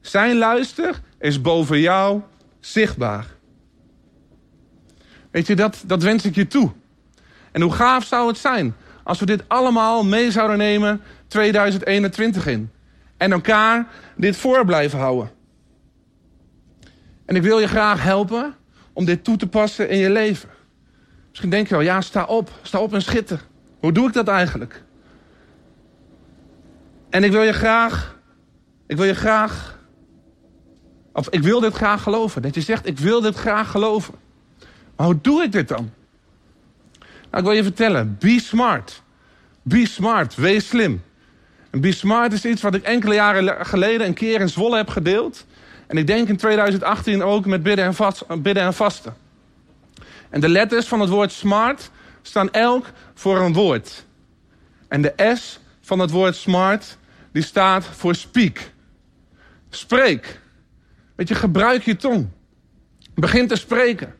Zijn 0.00 0.36
luister 0.36 1.00
is 1.18 1.40
boven 1.40 1.80
jou 1.80 2.20
zichtbaar. 2.60 3.26
Weet 5.30 5.46
je, 5.46 5.56
dat, 5.56 5.82
dat 5.86 6.02
wens 6.02 6.24
ik 6.24 6.34
je 6.34 6.46
toe. 6.46 6.72
En 7.52 7.62
hoe 7.62 7.72
gaaf 7.72 8.04
zou 8.04 8.28
het 8.28 8.38
zijn 8.38 8.74
als 9.04 9.18
we 9.18 9.26
dit 9.26 9.42
allemaal 9.46 10.04
mee 10.04 10.30
zouden 10.30 10.58
nemen 10.58 11.00
2021 11.26 12.46
in. 12.46 12.70
En 13.16 13.32
elkaar 13.32 13.86
dit 14.16 14.36
voor 14.36 14.64
blijven 14.64 14.98
houden. 14.98 15.35
En 17.26 17.36
ik 17.36 17.42
wil 17.42 17.58
je 17.58 17.68
graag 17.68 18.02
helpen 18.02 18.54
om 18.92 19.04
dit 19.04 19.24
toe 19.24 19.36
te 19.36 19.46
passen 19.46 19.88
in 19.88 19.98
je 19.98 20.10
leven. 20.10 20.48
Misschien 21.28 21.50
denk 21.50 21.68
je 21.68 21.74
wel, 21.74 21.84
ja, 21.84 22.00
sta 22.00 22.24
op. 22.24 22.50
Sta 22.62 22.78
op 22.78 22.94
en 22.94 23.02
schitter. 23.02 23.40
Hoe 23.78 23.92
doe 23.92 24.06
ik 24.06 24.12
dat 24.12 24.28
eigenlijk? 24.28 24.82
En 27.10 27.24
ik 27.24 27.30
wil 27.30 27.42
je 27.42 27.52
graag, 27.52 28.18
ik 28.86 28.96
wil 28.96 29.06
je 29.06 29.14
graag, 29.14 29.78
of 31.12 31.28
ik 31.28 31.42
wil 31.42 31.60
dit 31.60 31.74
graag 31.74 32.02
geloven. 32.02 32.42
Dat 32.42 32.54
je 32.54 32.60
zegt, 32.60 32.86
ik 32.86 32.98
wil 32.98 33.20
dit 33.20 33.36
graag 33.36 33.70
geloven. 33.70 34.14
Maar 34.96 35.06
hoe 35.06 35.18
doe 35.20 35.42
ik 35.42 35.52
dit 35.52 35.68
dan? 35.68 35.90
Nou, 37.00 37.38
ik 37.38 37.44
wil 37.44 37.52
je 37.52 37.62
vertellen, 37.62 38.16
be 38.18 38.40
smart. 38.40 39.02
Be 39.62 39.86
smart, 39.86 40.34
wees 40.34 40.68
slim. 40.68 41.02
En 41.70 41.80
be 41.80 41.92
smart 41.92 42.32
is 42.32 42.44
iets 42.44 42.62
wat 42.62 42.74
ik 42.74 42.82
enkele 42.82 43.14
jaren 43.14 43.66
geleden 43.66 44.06
een 44.06 44.14
keer 44.14 44.40
in 44.40 44.48
Zwolle 44.48 44.76
heb 44.76 44.88
gedeeld. 44.88 45.46
En 45.86 45.96
ik 45.96 46.06
denk 46.06 46.28
in 46.28 46.36
2018 46.36 47.22
ook 47.22 47.46
met 47.46 47.62
bidden 47.62 47.84
en, 47.84 47.94
vast, 47.94 48.42
bidden 48.42 48.62
en 48.62 48.74
vasten. 48.74 49.16
En 50.30 50.40
de 50.40 50.48
letters 50.48 50.86
van 50.86 51.00
het 51.00 51.10
woord 51.10 51.32
smart 51.32 51.90
staan 52.22 52.50
elk 52.52 52.86
voor 53.14 53.38
een 53.38 53.52
woord. 53.52 54.06
En 54.88 55.02
de 55.02 55.34
S 55.34 55.60
van 55.80 55.98
het 55.98 56.10
woord 56.10 56.36
smart, 56.36 56.98
die 57.32 57.42
staat 57.42 57.84
voor 57.84 58.14
speak. 58.14 58.58
Spreek. 59.70 60.40
Weet 61.14 61.28
je, 61.28 61.34
gebruik 61.34 61.82
je 61.82 61.96
tong. 61.96 62.28
Begin 63.14 63.46
te 63.46 63.56
spreken. 63.56 64.14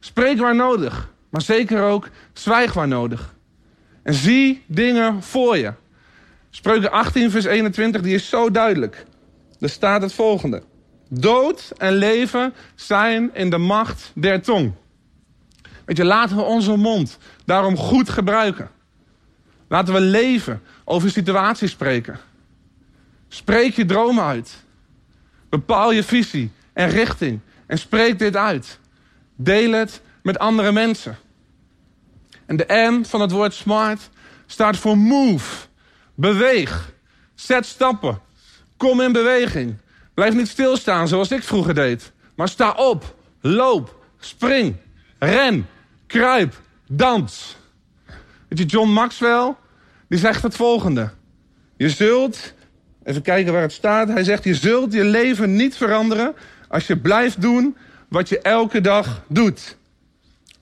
Spreek 0.00 0.38
waar 0.38 0.54
nodig. 0.54 1.12
Maar 1.30 1.42
zeker 1.42 1.82
ook 1.82 2.08
zwijg 2.32 2.72
waar 2.72 2.88
nodig. 2.88 3.34
En 4.02 4.14
zie 4.14 4.64
dingen 4.66 5.22
voor 5.22 5.56
je. 5.56 5.72
Spreuken 6.50 6.90
18 6.90 7.30
vers 7.30 7.44
21, 7.44 8.02
die 8.02 8.14
is 8.14 8.28
zo 8.28 8.50
duidelijk. 8.50 9.04
Er 9.60 9.68
staat 9.68 10.02
het 10.02 10.12
volgende. 10.12 10.62
Dood 11.12 11.72
en 11.76 11.92
leven 11.92 12.54
zijn 12.74 13.34
in 13.34 13.50
de 13.50 13.58
macht 13.58 14.10
der 14.14 14.42
tong. 14.42 14.72
Weet 15.84 15.96
je, 15.96 16.04
laten 16.04 16.36
we 16.36 16.42
onze 16.42 16.76
mond 16.76 17.18
daarom 17.44 17.76
goed 17.76 18.08
gebruiken. 18.08 18.70
Laten 19.68 19.94
we 19.94 20.00
leven, 20.00 20.62
over 20.84 21.10
situaties 21.10 21.70
spreken. 21.70 22.18
Spreek 23.28 23.74
je 23.74 23.84
dromen 23.84 24.24
uit. 24.24 24.64
Bepaal 25.48 25.92
je 25.92 26.02
visie 26.02 26.50
en 26.72 26.88
richting 26.88 27.40
en 27.66 27.78
spreek 27.78 28.18
dit 28.18 28.36
uit. 28.36 28.78
Deel 29.36 29.72
het 29.72 30.00
met 30.22 30.38
andere 30.38 30.72
mensen. 30.72 31.16
En 32.46 32.56
de 32.56 32.90
M 32.90 33.04
van 33.04 33.20
het 33.20 33.30
woord 33.30 33.54
smart 33.54 34.10
staat 34.46 34.76
voor 34.76 34.98
move. 34.98 35.66
Beweeg. 36.14 36.92
Zet 37.34 37.66
stappen. 37.66 38.20
Kom 38.76 39.00
in 39.00 39.12
beweging. 39.12 39.76
Blijf 40.14 40.34
niet 40.34 40.48
stilstaan 40.48 41.08
zoals 41.08 41.30
ik 41.30 41.42
vroeger 41.42 41.74
deed. 41.74 42.12
Maar 42.34 42.48
sta 42.48 42.72
op. 42.72 43.16
Loop. 43.40 44.04
Spring. 44.18 44.76
Ren. 45.18 45.68
Kruip. 46.06 46.60
Dans. 46.86 47.56
Weet 48.48 48.58
je, 48.58 48.64
John 48.64 48.90
Maxwell, 48.90 49.54
die 50.08 50.18
zegt 50.18 50.42
het 50.42 50.56
volgende. 50.56 51.10
Je 51.76 51.90
zult, 51.90 52.54
even 53.02 53.22
kijken 53.22 53.52
waar 53.52 53.62
het 53.62 53.72
staat. 53.72 54.08
Hij 54.08 54.24
zegt, 54.24 54.44
je 54.44 54.54
zult 54.54 54.92
je 54.92 55.04
leven 55.04 55.56
niet 55.56 55.76
veranderen 55.76 56.34
als 56.68 56.86
je 56.86 56.96
blijft 56.96 57.40
doen 57.40 57.76
wat 58.08 58.28
je 58.28 58.40
elke 58.40 58.80
dag 58.80 59.22
doet. 59.28 59.76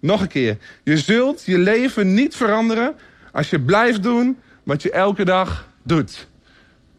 Nog 0.00 0.20
een 0.20 0.28
keer. 0.28 0.56
Je 0.84 0.98
zult 0.98 1.44
je 1.44 1.58
leven 1.58 2.14
niet 2.14 2.36
veranderen 2.36 2.94
als 3.32 3.50
je 3.50 3.60
blijft 3.60 4.02
doen 4.02 4.38
wat 4.62 4.82
je 4.82 4.90
elke 4.90 5.24
dag 5.24 5.68
doet. 5.82 6.28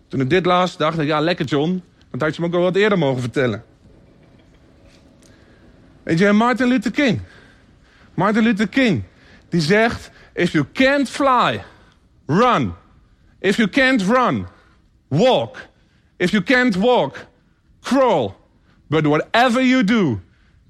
Toen 0.07 0.21
ik 0.21 0.29
dit 0.29 0.45
las, 0.45 0.77
dacht 0.77 0.99
ik, 0.99 1.07
ja, 1.07 1.19
lekker 1.19 1.45
John. 1.45 1.83
Want 2.09 2.21
had 2.21 2.35
je 2.35 2.41
me 2.41 2.47
ook 2.47 2.53
al 2.53 2.61
wat 2.61 2.75
eerder 2.75 2.97
mogen 2.97 3.21
vertellen. 3.21 3.63
Weet 6.03 6.19
je, 6.19 6.31
Martin 6.31 6.67
Luther 6.67 6.91
King. 6.91 7.21
Martin 8.13 8.43
Luther 8.43 8.67
King. 8.67 9.03
Die 9.49 9.61
zegt, 9.61 10.11
if 10.33 10.51
you 10.51 10.65
can't 10.73 11.09
fly, 11.09 11.63
run. 12.25 12.73
If 13.39 13.57
you 13.57 13.69
can't 13.69 14.01
run, 14.01 14.47
walk. 15.07 15.57
If 16.17 16.31
you 16.31 16.43
can't 16.43 16.75
walk, 16.75 17.15
crawl. 17.81 18.33
But 18.87 19.05
whatever 19.05 19.63
you 19.63 19.83
do, 19.83 20.19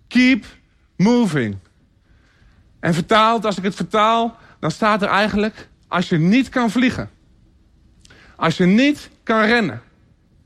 keep 0.08 0.46
moving. 0.98 1.58
En 2.80 2.94
vertaald, 2.94 3.46
als 3.46 3.58
ik 3.58 3.64
het 3.64 3.76
vertaal, 3.76 4.38
dan 4.60 4.72
staat 4.72 5.02
er 5.02 5.08
eigenlijk... 5.08 5.68
als 5.90 6.10
je 6.10 6.18
niet 6.18 6.50
kan 6.50 6.72
vliegen. 6.72 7.10
Als 8.36 8.58
je 8.58 8.66
niet 8.66 9.10
kan 9.24 9.42
rennen. 9.42 9.82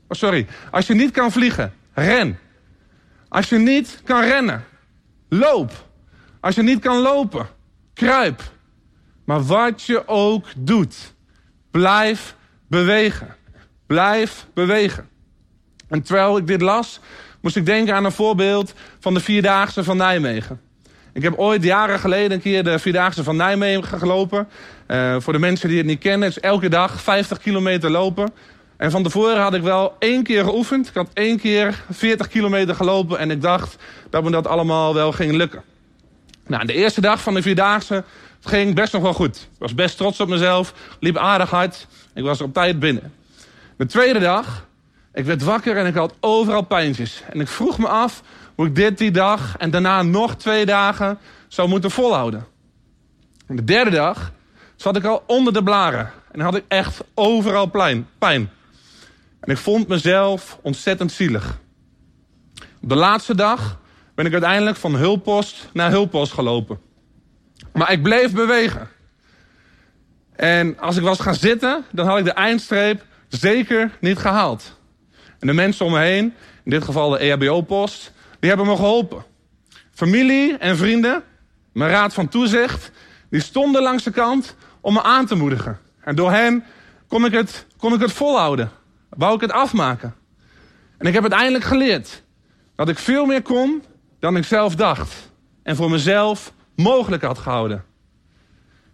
Oh, 0.08 0.18
sorry. 0.18 0.46
Als 0.70 0.86
je 0.86 0.94
niet 0.94 1.10
kan 1.10 1.32
vliegen, 1.32 1.72
ren. 1.94 2.38
Als 3.28 3.48
je 3.48 3.58
niet 3.58 4.00
kan 4.04 4.20
rennen, 4.20 4.64
loop. 5.28 5.72
Als 6.40 6.54
je 6.54 6.62
niet 6.62 6.80
kan 6.80 6.98
lopen, 6.98 7.46
kruip. 7.94 8.42
Maar 9.24 9.42
wat 9.42 9.82
je 9.82 10.08
ook 10.08 10.46
doet, 10.56 11.14
blijf 11.70 12.36
bewegen. 12.68 13.36
Blijf 13.86 14.46
bewegen. 14.54 15.08
En 15.88 16.02
terwijl 16.02 16.36
ik 16.36 16.46
dit 16.46 16.60
las, 16.60 17.00
moest 17.40 17.56
ik 17.56 17.66
denken 17.66 17.94
aan 17.94 18.04
een 18.04 18.12
voorbeeld 18.12 18.74
van 19.00 19.14
de 19.14 19.20
Vierdaagse 19.20 19.84
van 19.84 19.96
Nijmegen. 19.96 20.60
Ik 21.12 21.22
heb 21.22 21.34
ooit 21.36 21.62
jaren 21.62 21.98
geleden 21.98 22.32
een 22.32 22.40
keer 22.40 22.64
de 22.64 22.78
Vierdaagse 22.78 23.24
van 23.24 23.36
Nijmegen 23.36 23.98
gelopen. 23.98 24.48
Uh, 24.88 25.16
voor 25.18 25.32
de 25.32 25.38
mensen 25.38 25.68
die 25.68 25.78
het 25.78 25.86
niet 25.86 25.98
kennen, 25.98 26.28
is 26.28 26.40
elke 26.40 26.68
dag 26.68 27.00
50 27.02 27.38
kilometer 27.38 27.90
lopen. 27.90 28.32
En 28.76 28.90
van 28.90 29.02
tevoren 29.02 29.42
had 29.42 29.54
ik 29.54 29.62
wel 29.62 29.96
één 29.98 30.22
keer 30.22 30.44
geoefend. 30.44 30.88
Ik 30.88 30.94
had 30.94 31.10
één 31.12 31.38
keer 31.38 31.84
40 31.90 32.28
kilometer 32.28 32.74
gelopen 32.74 33.18
en 33.18 33.30
ik 33.30 33.42
dacht 33.42 33.76
dat 34.10 34.24
me 34.24 34.30
dat 34.30 34.46
allemaal 34.46 34.94
wel 34.94 35.12
ging 35.12 35.32
lukken. 35.32 35.62
Nou, 36.46 36.66
de 36.66 36.72
eerste 36.72 37.00
dag 37.00 37.20
van 37.22 37.34
de 37.34 37.42
Vierdaagse 37.42 38.04
ging 38.40 38.74
best 38.74 38.92
nog 38.92 39.02
wel 39.02 39.14
goed. 39.14 39.36
Ik 39.36 39.58
was 39.58 39.74
best 39.74 39.96
trots 39.96 40.20
op 40.20 40.28
mezelf, 40.28 40.74
liep 41.00 41.16
aardig 41.16 41.50
hard. 41.50 41.86
Ik 42.14 42.22
was 42.22 42.38
er 42.38 42.44
op 42.44 42.54
tijd 42.54 42.78
binnen. 42.78 43.12
De 43.76 43.86
tweede 43.86 44.18
dag, 44.18 44.66
Ik 45.12 45.24
werd 45.24 45.42
wakker 45.42 45.76
en 45.76 45.86
ik 45.86 45.94
had 45.94 46.14
overal 46.20 46.62
pijntjes. 46.62 47.22
En 47.30 47.40
ik 47.40 47.48
vroeg 47.48 47.78
me 47.78 47.88
af 47.88 48.22
hoe 48.54 48.66
ik 48.66 48.74
dit 48.74 48.98
die 48.98 49.10
dag 49.10 49.56
en 49.58 49.70
daarna 49.70 50.02
nog 50.02 50.36
twee 50.36 50.66
dagen 50.66 51.18
zou 51.48 51.68
moeten 51.68 51.90
volhouden. 51.90 52.46
En 53.46 53.56
de 53.56 53.64
derde 53.64 53.90
dag 53.90 54.32
zat 54.76 54.96
ik 54.96 55.04
al 55.04 55.22
onder 55.26 55.52
de 55.52 55.62
blaren. 55.62 56.10
En 56.32 56.40
had 56.40 56.54
ik 56.54 56.64
echt 56.68 57.00
overal 57.14 57.66
pijn. 58.18 58.50
En 59.44 59.52
ik 59.52 59.58
vond 59.58 59.88
mezelf 59.88 60.58
ontzettend 60.62 61.12
zielig. 61.12 61.58
Op 62.82 62.88
de 62.88 62.94
laatste 62.94 63.34
dag 63.34 63.80
ben 64.14 64.26
ik 64.26 64.32
uiteindelijk 64.32 64.76
van 64.76 64.94
hulppost 64.94 65.68
naar 65.72 65.90
hulppost 65.90 66.32
gelopen. 66.32 66.78
Maar 67.72 67.92
ik 67.92 68.02
bleef 68.02 68.32
bewegen. 68.32 68.88
En 70.36 70.78
als 70.78 70.96
ik 70.96 71.02
was 71.02 71.20
gaan 71.20 71.34
zitten, 71.34 71.84
dan 71.92 72.06
had 72.06 72.18
ik 72.18 72.24
de 72.24 72.32
eindstreep 72.32 73.04
zeker 73.28 73.90
niet 74.00 74.18
gehaald. 74.18 74.78
En 75.38 75.46
de 75.46 75.52
mensen 75.52 75.86
om 75.86 75.92
me 75.92 75.98
heen, 75.98 76.34
in 76.64 76.70
dit 76.70 76.84
geval 76.84 77.10
de 77.10 77.18
EHBO-post, 77.18 78.12
die 78.40 78.48
hebben 78.48 78.66
me 78.66 78.76
geholpen. 78.76 79.24
Familie 79.90 80.56
en 80.58 80.76
vrienden, 80.76 81.22
mijn 81.72 81.90
raad 81.90 82.14
van 82.14 82.28
toezicht, 82.28 82.90
die 83.30 83.40
stonden 83.40 83.82
langs 83.82 84.04
de 84.04 84.10
kant 84.10 84.56
om 84.80 84.92
me 84.92 85.02
aan 85.02 85.26
te 85.26 85.34
moedigen. 85.34 85.78
En 86.00 86.14
door 86.14 86.30
hen 86.30 86.64
kon 87.08 87.24
ik 87.24 87.32
het, 87.32 87.66
kon 87.76 87.92
ik 87.92 88.00
het 88.00 88.12
volhouden. 88.12 88.70
Wou 89.16 89.34
ik 89.34 89.40
het 89.40 89.52
afmaken. 89.52 90.14
En 90.98 91.06
ik 91.06 91.12
heb 91.12 91.22
uiteindelijk 91.22 91.64
geleerd 91.64 92.22
dat 92.76 92.88
ik 92.88 92.98
veel 92.98 93.26
meer 93.26 93.42
kon 93.42 93.82
dan 94.18 94.36
ik 94.36 94.44
zelf 94.44 94.74
dacht. 94.74 95.30
En 95.62 95.76
voor 95.76 95.90
mezelf 95.90 96.52
mogelijk 96.76 97.22
had 97.22 97.38
gehouden. 97.38 97.84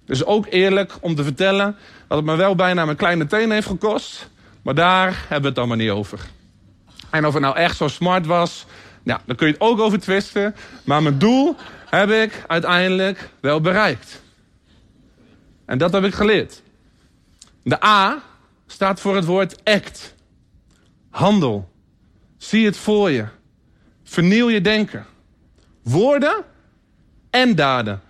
Dus 0.05 0.25
ook 0.25 0.47
eerlijk 0.49 0.93
om 1.01 1.15
te 1.15 1.25
vertellen 1.25 1.77
dat 2.09 2.17
het 2.19 2.27
me 2.27 2.37
wel 2.37 2.55
bijna 2.55 2.85
mijn 2.85 2.97
kleine 2.97 3.27
teen 3.27 3.51
heeft 3.51 3.67
gekost. 3.67 4.31
Maar 4.63 4.75
daar 4.75 5.17
hebben 5.21 5.43
we 5.43 5.49
het 5.49 5.59
allemaal 5.59 5.77
niet 5.77 5.91
over. 5.91 6.21
En 7.11 7.27
of 7.27 7.33
het 7.33 7.43
nou 7.43 7.57
echt 7.57 7.77
zo 7.77 7.89
smart 7.89 8.27
was, 8.27 8.67
nou, 9.03 9.21
daar 9.27 9.37
kun 9.37 9.47
je 9.47 9.53
het 9.53 9.63
ook 9.63 9.79
over 9.79 10.01
twisten. 10.01 10.55
Maar 10.85 11.03
mijn 11.03 11.19
doel 11.19 11.57
heb 11.87 12.11
ik 12.11 12.45
uiteindelijk 12.47 13.31
wel 13.41 13.61
bereikt. 13.61 14.23
En 15.65 15.79
dat 15.79 15.93
heb 15.93 16.05
ik 16.05 16.15
geleerd. 16.15 16.63
De 17.63 17.85
A 17.85 18.23
staat 18.71 19.01
voor 19.01 19.17
het 19.17 19.25
woord 19.25 19.65
act. 19.65 20.15
Handel. 21.11 21.73
Zie 22.37 22.67
het 22.67 22.77
voor 22.77 23.11
je. 23.11 23.27
Vernieuw 24.05 24.51
je 24.51 24.61
denken. 24.61 25.07
Woorden 25.83 26.45
en 27.31 27.55
daden. 27.55 28.01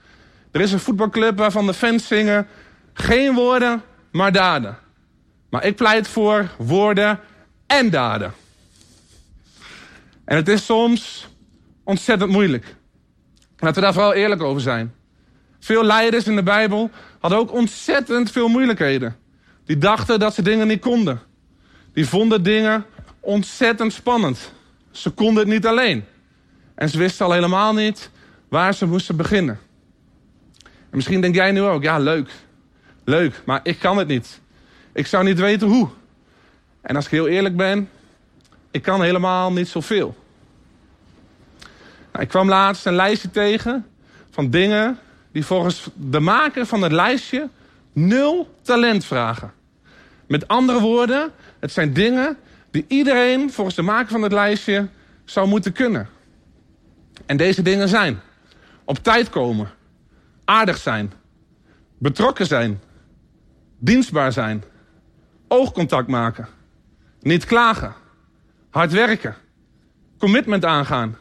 Er 0.51 0.61
is 0.61 0.73
een 0.73 0.81
voetbalclub 0.81 1.39
waarvan 1.39 1.67
de 1.67 1.75
fans 1.75 2.07
zingen... 2.07 2.47
geen 2.93 3.35
woorden, 3.35 3.83
maar 4.13 4.33
daden. 4.33 4.79
Maar 5.51 5.65
ik 5.65 5.77
pleit 5.77 6.09
voor 6.09 6.49
woorden 6.59 7.21
en 7.67 7.91
daden. 7.91 8.33
En 10.25 10.37
het 10.37 10.49
is 10.49 10.65
soms 10.65 11.29
ontzettend 11.85 12.31
moeilijk. 12.31 12.75
Laten 13.57 13.75
we 13.75 13.81
daar 13.81 13.93
vooral 13.93 14.13
eerlijk 14.13 14.43
over 14.43 14.61
zijn. 14.61 14.95
Veel 15.59 15.85
leiders 15.85 16.27
in 16.27 16.37
de 16.37 16.43
Bijbel 16.43 16.91
hadden 17.19 17.39
ook 17.39 17.53
ontzettend 17.53 18.31
veel 18.31 18.49
moeilijkheden. 18.49 19.20
Die 19.71 19.79
dachten 19.79 20.19
dat 20.19 20.35
ze 20.35 20.43
dingen 20.43 20.67
niet 20.67 20.81
konden. 20.81 21.21
Die 21.93 22.07
vonden 22.07 22.43
dingen 22.43 22.85
ontzettend 23.21 23.93
spannend. 23.93 24.53
Ze 24.91 25.11
konden 25.11 25.43
het 25.43 25.53
niet 25.53 25.67
alleen. 25.67 26.05
En 26.75 26.89
ze 26.89 26.99
wisten 26.99 27.27
al 27.27 27.33
helemaal 27.33 27.75
niet 27.75 28.11
waar 28.49 28.75
ze 28.75 28.87
moesten 28.87 29.17
beginnen. 29.17 29.59
En 30.65 30.71
misschien 30.91 31.21
denk 31.21 31.35
jij 31.35 31.53
nu 31.53 31.63
ook, 31.63 31.83
ja 31.83 31.99
leuk. 31.99 32.31
Leuk, 33.05 33.43
maar 33.45 33.61
ik 33.63 33.79
kan 33.79 33.99
het 33.99 34.09
niet. 34.09 34.41
Ik 34.93 35.07
zou 35.07 35.25
niet 35.25 35.39
weten 35.39 35.69
hoe. 35.69 35.89
En 36.81 36.97
als 36.97 37.05
ik 37.05 37.11
heel 37.11 37.29
eerlijk 37.29 37.57
ben, 37.57 37.89
ik 38.71 38.83
kan 38.83 39.03
helemaal 39.03 39.53
niet 39.53 39.69
zoveel. 39.69 40.17
Nou, 42.13 42.25
ik 42.25 42.29
kwam 42.29 42.49
laatst 42.49 42.87
een 42.87 42.95
lijstje 42.95 43.31
tegen 43.31 43.87
van 44.31 44.51
dingen 44.51 44.99
die 45.33 45.45
volgens 45.45 45.89
de 45.95 46.21
maker 46.21 46.67
van 46.67 46.83
het 46.83 46.93
lijstje 46.93 47.49
nul 47.93 48.55
talent 48.63 49.05
vragen. 49.05 49.59
Met 50.31 50.49
andere 50.49 50.81
woorden, 50.81 51.33
het 51.59 51.73
zijn 51.73 51.93
dingen 51.93 52.37
die 52.71 52.85
iedereen 52.89 53.53
volgens 53.53 53.77
de 53.77 53.83
maker 53.83 54.11
van 54.11 54.23
het 54.23 54.33
lijstje 54.33 54.89
zou 55.25 55.49
moeten 55.49 55.73
kunnen. 55.73 56.09
En 57.27 57.37
deze 57.37 57.63
dingen 57.63 57.89
zijn 57.89 58.21
op 58.85 58.99
tijd 58.99 59.31
komen, 59.31 59.71
aardig 60.45 60.77
zijn, 60.77 61.13
betrokken 61.99 62.47
zijn, 62.47 62.81
dienstbaar 63.79 64.33
zijn, 64.33 64.65
oogcontact 65.49 66.09
maken, 66.09 66.49
niet 67.21 67.45
klagen, 67.45 67.95
hard 68.71 68.93
werken, 68.93 69.37
commitment 70.19 70.65
aangaan, 70.65 71.17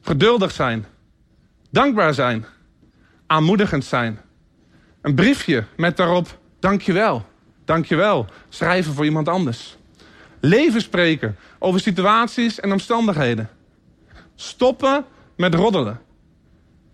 geduldig 0.00 0.50
zijn, 0.50 0.86
dankbaar 1.70 2.14
zijn, 2.14 2.46
aanmoedigend 3.26 3.84
zijn. 3.84 4.20
Een 5.00 5.14
briefje 5.14 5.64
met 5.76 5.96
daarop 5.96 6.38
dankjewel, 6.58 7.32
dankjewel, 7.64 8.26
schrijven 8.48 8.94
voor 8.94 9.04
iemand 9.04 9.28
anders. 9.28 9.76
Leven 10.40 10.80
spreken 10.80 11.36
over 11.58 11.80
situaties 11.80 12.60
en 12.60 12.72
omstandigheden. 12.72 13.48
Stoppen 14.34 15.04
met 15.36 15.54
roddelen. 15.54 16.00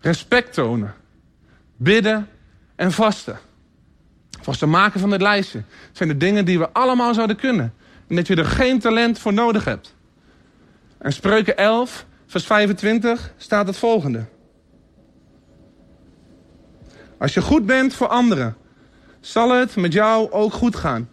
Respect 0.00 0.52
tonen. 0.52 0.94
Bidden 1.76 2.28
en 2.76 2.92
vasten. 2.92 3.38
Volgens 4.30 4.58
de 4.58 4.66
maken 4.66 5.00
van 5.00 5.10
dit 5.10 5.20
lijstje 5.20 5.62
zijn 5.92 6.08
de 6.08 6.16
dingen 6.16 6.44
die 6.44 6.58
we 6.58 6.72
allemaal 6.72 7.14
zouden 7.14 7.36
kunnen. 7.36 7.74
En 8.08 8.16
dat 8.16 8.26
je 8.26 8.36
er 8.36 8.44
geen 8.44 8.78
talent 8.78 9.18
voor 9.18 9.32
nodig 9.32 9.64
hebt. 9.64 9.94
En 10.98 11.12
Spreuken 11.12 11.56
11, 11.56 12.06
vers 12.26 12.46
25 12.46 13.32
staat 13.36 13.66
het 13.66 13.76
volgende. 13.76 14.24
Als 17.18 17.34
je 17.34 17.42
goed 17.42 17.66
bent 17.66 17.94
voor 17.94 18.08
anderen, 18.08 18.56
zal 19.20 19.50
het 19.50 19.76
met 19.76 19.92
jou 19.92 20.30
ook 20.30 20.52
goed 20.52 20.76
gaan. 20.76 21.08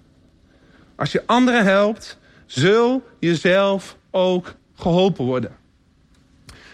Als 0.95 1.11
je 1.11 1.23
anderen 1.25 1.65
helpt, 1.65 2.17
zul 2.45 3.03
jezelf 3.19 3.97
ook 4.11 4.55
geholpen 4.75 5.25
worden. 5.25 5.55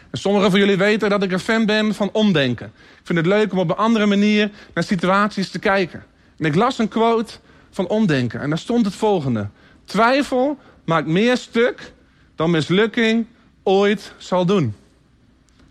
En 0.10 0.20
sommigen 0.20 0.52
van 0.52 0.60
jullie 0.60 0.78
weten 0.78 1.10
dat 1.10 1.24
ik 1.24 1.32
een 1.32 1.40
fan 1.40 1.66
ben 1.66 1.94
van 1.94 2.10
omdenken. 2.12 2.68
Ik 2.76 3.04
vind 3.04 3.18
het 3.18 3.28
leuk 3.28 3.52
om 3.52 3.60
op 3.60 3.70
een 3.70 3.76
andere 3.76 4.06
manier 4.06 4.52
naar 4.74 4.84
situaties 4.84 5.50
te 5.50 5.60
kijken. 5.60 6.04
En 6.38 6.46
ik 6.46 6.56
las 6.56 6.80
een 6.80 6.88
quote 6.88 7.34
van 7.72 7.88
omdenken 7.88 8.40
en 8.40 8.50
daar 8.50 8.58
stond 8.58 8.86
het 8.86 8.96
volgende. 8.96 9.48
Twijfel 9.86 10.58
maakt 10.86 11.08
meer 11.08 11.38
stuk 11.38 11.94
dan 12.36 12.52
mislukking 12.52 13.26
ooit 13.64 14.14
zal 14.18 14.46
doen. 14.46 14.76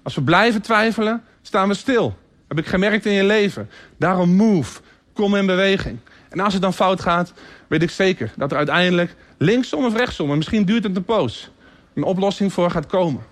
Als 0.03 0.14
we 0.14 0.22
blijven 0.22 0.62
twijfelen, 0.62 1.25
staan 1.42 1.68
we 1.68 1.75
stil. 1.75 2.16
Heb 2.48 2.59
ik 2.59 2.66
gemerkt 2.66 3.07
in 3.07 3.12
je 3.12 3.25
leven. 3.25 3.70
Daarom 3.96 4.31
move. 4.31 4.81
Kom 5.12 5.37
in 5.37 5.46
beweging. 5.46 5.98
En 6.29 6.40
als 6.40 6.53
het 6.53 6.62
dan 6.62 6.75
fout 6.75 7.01
gaat, 7.01 7.33
weet 7.68 7.83
ik 7.83 7.90
zeker 7.90 8.33
dat 8.37 8.51
er 8.51 8.57
uiteindelijk 8.57 9.14
linksom 9.38 9.85
of 9.85 9.96
rechtsom, 9.96 10.31
en 10.31 10.37
misschien 10.37 10.64
duurt 10.64 10.85
het 10.85 10.96
een 10.96 11.05
poos, 11.05 11.51
een 11.94 12.03
oplossing 12.03 12.53
voor 12.53 12.70
gaat 12.70 12.87
komen. 12.87 13.22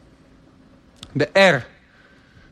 De 1.13 1.29
R. 1.33 1.67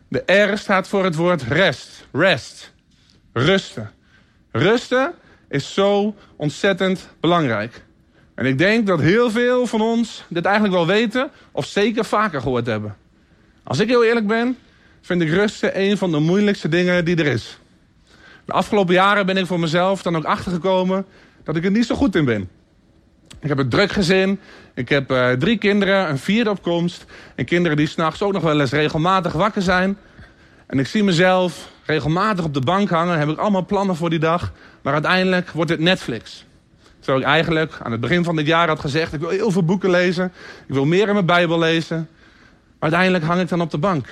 De 0.09 0.33
R 0.33 0.59
staat 0.59 0.89
voor 0.89 1.05
het 1.05 1.15
woord 1.15 1.43
rest. 1.43 2.07
Rest. 2.13 2.73
Rusten. 3.33 3.91
Rusten 4.53 5.15
is 5.49 5.75
zo 5.75 6.15
ontzettend 6.37 7.09
belangrijk. 7.21 7.83
En 8.35 8.47
ik 8.47 8.59
denk 8.59 8.87
dat 8.87 9.01
heel 9.01 9.31
veel 9.31 9.67
van 9.67 9.81
ons 9.81 10.25
dit 10.29 10.45
eigenlijk 10.45 10.75
wel 10.75 10.87
weten 10.87 11.31
of 11.53 11.67
zeker 11.67 12.05
vaker 12.05 12.41
gehoord 12.41 12.67
hebben. 12.67 12.97
Als 13.65 13.79
ik 13.79 13.89
heel 13.89 14.05
eerlijk 14.05 14.27
ben, 14.27 14.59
vind 15.01 15.23
ik 15.23 15.29
rusten 15.29 15.81
een 15.81 15.99
van 15.99 16.11
de 16.11 16.19
moeilijkste 16.19 16.69
dingen 16.69 17.05
die 17.05 17.17
er 17.17 17.27
is. 17.27 17.59
De 18.49 18.55
afgelopen 18.55 18.95
jaren 18.95 19.27
ben 19.27 19.37
ik 19.37 19.47
voor 19.47 19.61
mezelf 19.61 20.03
dan 20.03 20.17
ook 20.17 20.25
achtergekomen 20.25 21.07
dat 21.45 21.57
ik 21.57 21.65
er 21.65 21.71
niet 21.71 21.87
zo 21.87 21.95
goed 21.95 22.15
in 22.15 22.25
ben. 22.25 22.49
Ik 23.41 23.49
heb 23.49 23.59
een 23.59 23.69
druk 23.69 23.93
gezin. 23.93 24.41
Ik 24.75 24.89
heb 24.89 25.13
uh, 25.13 25.31
drie 25.31 25.59
kinderen, 25.59 26.09
een 26.09 26.19
vierde 26.19 26.51
opkomst. 26.51 27.05
En 27.35 27.45
kinderen 27.45 27.77
die 27.77 27.87
s'nachts 27.87 28.23
ook 28.23 28.33
nog 28.33 28.43
wel 28.43 28.61
eens 28.61 28.71
regelmatig 28.71 29.33
wakker 29.33 29.63
zijn. 29.63 29.99
En 30.67 30.79
ik 30.79 30.87
zie 30.87 31.05
mezelf 31.05 31.71
regelmatig 31.85 32.45
op 32.45 32.55
de 32.55 32.61
bank 32.61 32.91
hangen. 32.91 33.19
Heb 33.19 33.29
ik 33.29 33.39
allemaal 33.39 33.65
plannen 33.65 33.97
voor 33.97 34.11
die 34.11 34.19
dag. 34.19 34.53
Maar 34.83 34.93
uiteindelijk 34.93 35.51
wordt 35.51 35.71
het 35.71 35.81
Netflix. 35.81 36.45
Terwijl 36.99 37.19
ik 37.19 37.27
eigenlijk 37.27 37.79
aan 37.83 37.93
het 37.93 38.01
begin 38.01 38.25
van 38.25 38.37
dit 38.37 38.47
jaar 38.47 38.69
had 38.69 38.81
gezegd... 38.81 39.13
ik 39.13 39.21
wil 39.21 39.29
heel 39.29 39.51
veel 39.51 39.65
boeken 39.65 39.91
lezen. 39.91 40.33
Ik 40.67 40.75
wil 40.75 40.85
meer 40.85 41.07
in 41.07 41.15
mijn 41.15 41.27
Bijbel 41.27 41.59
lezen. 41.59 41.97
Maar 42.79 42.91
uiteindelijk 42.91 43.25
hang 43.25 43.41
ik 43.41 43.49
dan 43.49 43.61
op 43.61 43.71
de 43.71 43.79
bank. 43.79 44.07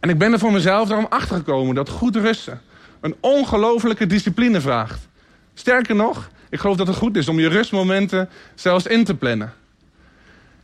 En 0.00 0.08
ik 0.10 0.18
ben 0.18 0.32
er 0.32 0.38
voor 0.38 0.52
mezelf 0.52 0.88
daarom 0.88 1.06
achtergekomen 1.08 1.74
dat 1.74 1.88
goed 1.88 2.16
rusten... 2.16 2.60
een 3.04 3.16
ongelofelijke 3.20 4.06
discipline 4.06 4.60
vraagt. 4.60 5.08
Sterker 5.54 5.94
nog, 5.94 6.30
ik 6.48 6.58
geloof 6.58 6.76
dat 6.76 6.86
het 6.86 6.96
goed 6.96 7.16
is 7.16 7.28
om 7.28 7.38
je 7.38 7.48
rustmomenten 7.48 8.28
zelfs 8.54 8.86
in 8.86 9.04
te 9.04 9.14
plannen. 9.14 9.52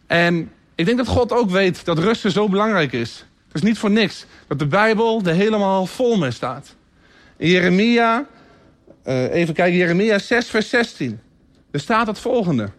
En 0.06 0.50
ik 0.74 0.84
denk 0.86 0.98
dat 0.98 1.06
God 1.06 1.32
ook 1.32 1.50
weet 1.50 1.84
dat 1.84 1.98
rusten 1.98 2.30
zo 2.30 2.48
belangrijk 2.48 2.92
is. 2.92 3.24
Het 3.46 3.54
is 3.54 3.62
niet 3.62 3.78
voor 3.78 3.90
niks 3.90 4.26
dat 4.46 4.58
de 4.58 4.66
Bijbel 4.66 5.22
er 5.24 5.34
helemaal 5.34 5.86
vol 5.86 6.16
mee 6.16 6.30
staat. 6.30 6.74
In 7.36 7.48
Jeremia, 7.48 8.26
uh, 9.04 9.34
even 9.34 9.54
kijken, 9.54 9.78
Jeremia 9.78 10.18
6 10.18 10.46
vers 10.46 10.68
16. 10.68 11.20
Er 11.70 11.80
staat 11.80 12.06
het 12.06 12.18
volgende. 12.18 12.70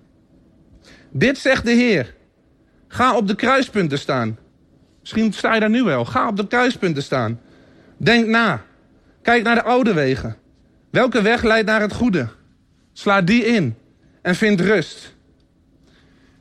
Dit 1.11 1.37
zegt 1.37 1.65
de 1.65 1.71
Heer. 1.71 2.13
Ga 2.87 3.15
op 3.15 3.27
de 3.27 3.35
kruispunten 3.35 3.99
staan. 3.99 4.37
Misschien 4.99 5.33
sta 5.33 5.53
je 5.53 5.59
daar 5.59 5.69
nu 5.69 5.83
wel. 5.83 6.05
Ga 6.05 6.27
op 6.27 6.37
de 6.37 6.47
kruispunten 6.47 7.03
staan. 7.03 7.39
Denk 7.97 8.27
na. 8.27 8.69
Kijk 9.21 9.43
naar 9.43 9.55
de 9.55 9.63
oude 9.63 9.93
wegen. 9.93 10.37
Welke 10.89 11.21
weg 11.21 11.43
leidt 11.43 11.67
naar 11.67 11.81
het 11.81 11.93
goede? 11.93 12.27
Sla 12.93 13.21
die 13.21 13.45
in 13.45 13.75
en 14.21 14.35
vind 14.35 14.61
rust. 14.61 15.15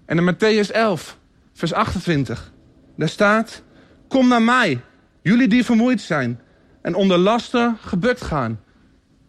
En 0.04 0.18
in 0.18 0.34
Matthäus 0.34 0.70
11, 0.72 1.18
vers 1.52 1.72
28, 1.72 2.52
daar 2.96 3.08
staat: 3.08 3.62
Kom 4.08 4.28
naar 4.28 4.42
mij, 4.42 4.80
jullie 5.22 5.48
die 5.48 5.64
vermoeid 5.64 6.00
zijn 6.00 6.40
en 6.82 6.94
onder 6.94 7.18
lasten 7.18 7.76
gebukt 7.80 8.22
gaan. 8.22 8.60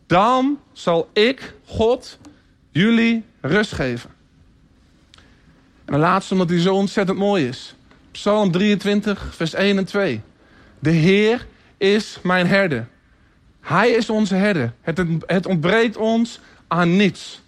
Dan 0.08 0.60
zal 0.74 1.10
ik, 1.14 1.54
God, 1.66 2.20
jullie 2.70 3.24
rust 3.42 3.72
geven. 3.72 4.10
En 5.86 5.94
de 5.94 5.98
laatste, 5.98 6.34
omdat 6.34 6.48
die 6.48 6.62
zo 6.62 6.76
ontzettend 6.76 7.18
mooi 7.18 7.48
is. 7.48 7.76
Psalm 8.12 8.52
23, 8.52 9.36
vers 9.36 9.54
1 9.54 9.78
en 9.78 9.86
2. 9.86 10.22
De 10.80 10.90
Heer 10.90 11.48
is 11.78 12.20
mijn 12.24 12.48
herder. 12.48 12.88
Hij 13.62 13.90
is 13.90 14.10
onze 14.10 14.36
herder. 14.36 14.74
Het, 15.26 15.46
ontbreekt 15.46 15.98
ons 15.98 16.40
aan 16.68 16.96
niets. 16.96 17.42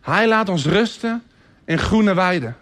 Hij 0.00 0.28
laat 0.28 0.48
ons 0.48 0.64
rusten 0.64 1.22
in 1.64 1.78
groene 1.78 2.14
weiden. 2.14 2.56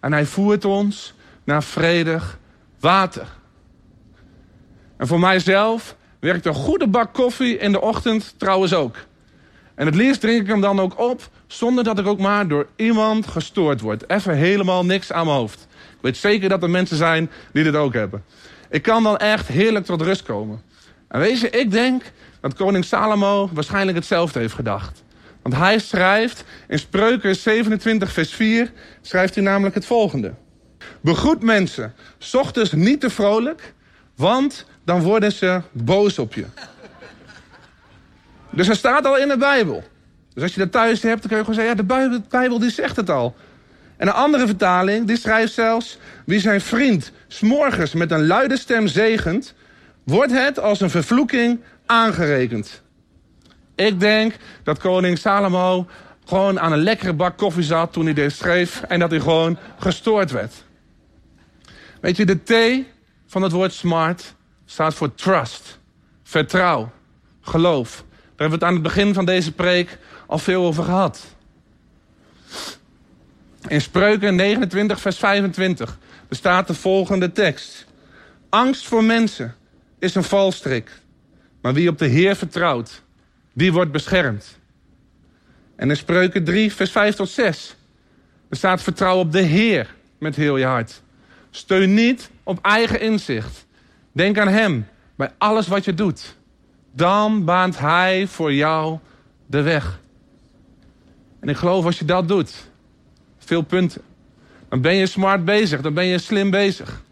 En 0.00 0.12
hij 0.12 0.26
voert 0.26 0.64
ons 0.64 1.14
naar 1.44 1.62
vredig 1.62 2.38
water. 2.80 3.26
En 4.96 5.06
voor 5.06 5.20
mijzelf 5.20 5.96
werkt 6.18 6.46
een 6.46 6.54
goede 6.54 6.86
bak 6.86 7.14
koffie 7.14 7.58
in 7.58 7.72
de 7.72 7.80
ochtend 7.80 8.34
trouwens 8.36 8.74
ook. 8.74 8.96
En 9.74 9.86
het 9.86 9.94
liefst 9.94 10.20
drink 10.20 10.40
ik 10.40 10.46
hem 10.46 10.60
dan 10.60 10.80
ook 10.80 10.98
op, 10.98 11.28
zonder 11.46 11.84
dat 11.84 11.98
ik 11.98 12.06
ook 12.06 12.18
maar 12.18 12.48
door 12.48 12.66
iemand 12.76 13.26
gestoord 13.26 13.80
word. 13.80 14.10
Even 14.10 14.34
helemaal 14.34 14.84
niks 14.84 15.12
aan 15.12 15.26
mijn 15.26 15.38
hoofd. 15.38 15.66
Ik 15.70 15.98
weet 16.00 16.16
zeker 16.16 16.48
dat 16.48 16.62
er 16.62 16.70
mensen 16.70 16.96
zijn 16.96 17.30
die 17.52 17.64
dit 17.64 17.74
ook 17.74 17.92
hebben. 17.92 18.24
Ik 18.70 18.82
kan 18.82 19.02
dan 19.02 19.16
echt 19.16 19.48
heerlijk 19.48 19.84
tot 19.84 20.02
rust 20.02 20.22
komen. 20.22 20.62
En 21.08 21.20
weet 21.20 21.40
je, 21.40 21.50
ik 21.50 21.70
denk 21.70 22.02
dat 22.40 22.54
koning 22.54 22.84
Salomo 22.84 23.50
waarschijnlijk 23.52 23.96
hetzelfde 23.96 24.38
heeft 24.38 24.54
gedacht. 24.54 25.04
Want 25.42 25.56
hij 25.56 25.78
schrijft 25.78 26.44
in 26.68 26.78
Spreuken 26.78 27.36
27 27.36 28.12
vers 28.12 28.32
4, 28.32 28.72
schrijft 29.00 29.34
hij 29.34 29.44
namelijk 29.44 29.74
het 29.74 29.86
volgende. 29.86 30.34
Begroet 31.00 31.42
mensen, 31.42 31.94
ochtends 32.32 32.72
niet 32.72 33.00
te 33.00 33.10
vrolijk, 33.10 33.74
want 34.16 34.66
dan 34.84 35.00
worden 35.02 35.32
ze 35.32 35.60
boos 35.72 36.18
op 36.18 36.34
je. 36.34 36.44
Dus 38.50 38.66
dat 38.66 38.76
staat 38.76 39.06
al 39.06 39.18
in 39.18 39.28
de 39.28 39.36
Bijbel. 39.36 39.84
Dus 40.34 40.42
als 40.42 40.54
je 40.54 40.60
dat 40.60 40.72
thuis 40.72 41.02
hebt, 41.02 41.20
dan 41.20 41.28
kun 41.28 41.36
je 41.38 41.44
gewoon 41.44 41.54
zeggen... 41.54 41.76
ja, 41.76 41.80
de 41.80 41.86
Bijbel, 41.86 42.20
de 42.20 42.24
Bijbel 42.28 42.58
die 42.58 42.70
zegt 42.70 42.96
het 42.96 43.10
al. 43.10 43.36
En 43.96 44.06
een 44.06 44.12
andere 44.12 44.46
vertaling, 44.46 45.06
die 45.06 45.16
schrijft 45.16 45.52
zelfs... 45.52 45.98
wie 46.24 46.40
zijn 46.40 46.60
vriend 46.60 47.12
s'morgens 47.28 47.92
met 47.92 48.10
een 48.10 48.26
luide 48.26 48.56
stem 48.56 48.86
zegent... 48.86 49.54
wordt 50.04 50.32
het 50.32 50.58
als 50.58 50.80
een 50.80 50.90
vervloeking 50.90 51.60
aangerekend. 51.86 52.82
Ik 53.74 54.00
denk 54.00 54.34
dat 54.62 54.78
koning 54.78 55.18
Salomo 55.18 55.86
gewoon 56.24 56.60
aan 56.60 56.72
een 56.72 56.82
lekkere 56.82 57.12
bak 57.12 57.36
koffie 57.36 57.62
zat 57.62 57.92
toen 57.92 58.04
hij 58.04 58.14
dit 58.14 58.32
schreef... 58.32 58.82
en 58.82 58.98
dat 58.98 59.10
hij 59.10 59.20
gewoon 59.20 59.58
gestoord 59.78 60.30
werd. 60.30 60.64
Weet 62.00 62.16
je, 62.16 62.24
de 62.24 62.42
T 62.42 62.84
van 63.26 63.42
het 63.42 63.52
woord 63.52 63.72
smart 63.72 64.34
staat 64.64 64.94
voor 64.94 65.14
trust, 65.14 65.78
vertrouw, 66.22 66.92
geloof. 67.40 67.96
Daar 67.96 68.26
hebben 68.28 68.48
we 68.48 68.54
het 68.54 68.64
aan 68.64 68.72
het 68.72 68.82
begin 68.82 69.14
van 69.14 69.24
deze 69.24 69.52
preek 69.52 69.98
al 70.26 70.38
veel 70.38 70.64
over 70.64 70.84
gehad. 70.84 71.24
In 73.68 73.80
Spreuken 73.80 74.34
29, 74.34 75.00
vers 75.00 75.16
25 75.16 75.98
bestaat 76.28 76.66
de 76.66 76.74
volgende 76.74 77.32
tekst. 77.32 77.86
Angst 78.48 78.86
voor 78.86 79.04
mensen 79.04 79.54
is 79.98 80.14
een 80.14 80.24
valstrik. 80.24 80.90
Maar 81.66 81.74
wie 81.74 81.88
op 81.88 81.98
de 81.98 82.06
Heer 82.06 82.36
vertrouwt, 82.36 83.02
die 83.52 83.72
wordt 83.72 83.92
beschermd. 83.92 84.58
En 85.76 85.90
in 85.90 85.96
Spreuken 85.96 86.44
3, 86.44 86.72
vers 86.72 86.90
5 86.90 87.14
tot 87.14 87.28
6 87.28 87.76
bestaat 88.48 88.82
vertrouwen 88.82 89.26
op 89.26 89.32
de 89.32 89.40
Heer 89.40 89.94
met 90.18 90.36
heel 90.36 90.56
je 90.56 90.64
hart. 90.64 91.02
Steun 91.50 91.94
niet 91.94 92.30
op 92.42 92.58
eigen 92.62 93.00
inzicht. 93.00 93.66
Denk 94.12 94.38
aan 94.38 94.48
Hem 94.48 94.86
bij 95.16 95.30
alles 95.38 95.66
wat 95.66 95.84
je 95.84 95.94
doet 95.94 96.36
dan 96.92 97.44
baant 97.44 97.78
Hij 97.78 98.26
voor 98.26 98.52
jou 98.52 98.98
de 99.46 99.62
weg. 99.62 100.00
En 101.40 101.48
ik 101.48 101.56
geloof 101.56 101.84
als 101.84 101.98
je 101.98 102.04
dat 102.04 102.28
doet, 102.28 102.70
veel 103.38 103.62
punten, 103.62 104.02
dan 104.68 104.80
ben 104.80 104.94
je 104.94 105.06
smart 105.06 105.44
bezig, 105.44 105.80
dan 105.80 105.94
ben 105.94 106.06
je 106.06 106.18
slim 106.18 106.50
bezig. 106.50 107.04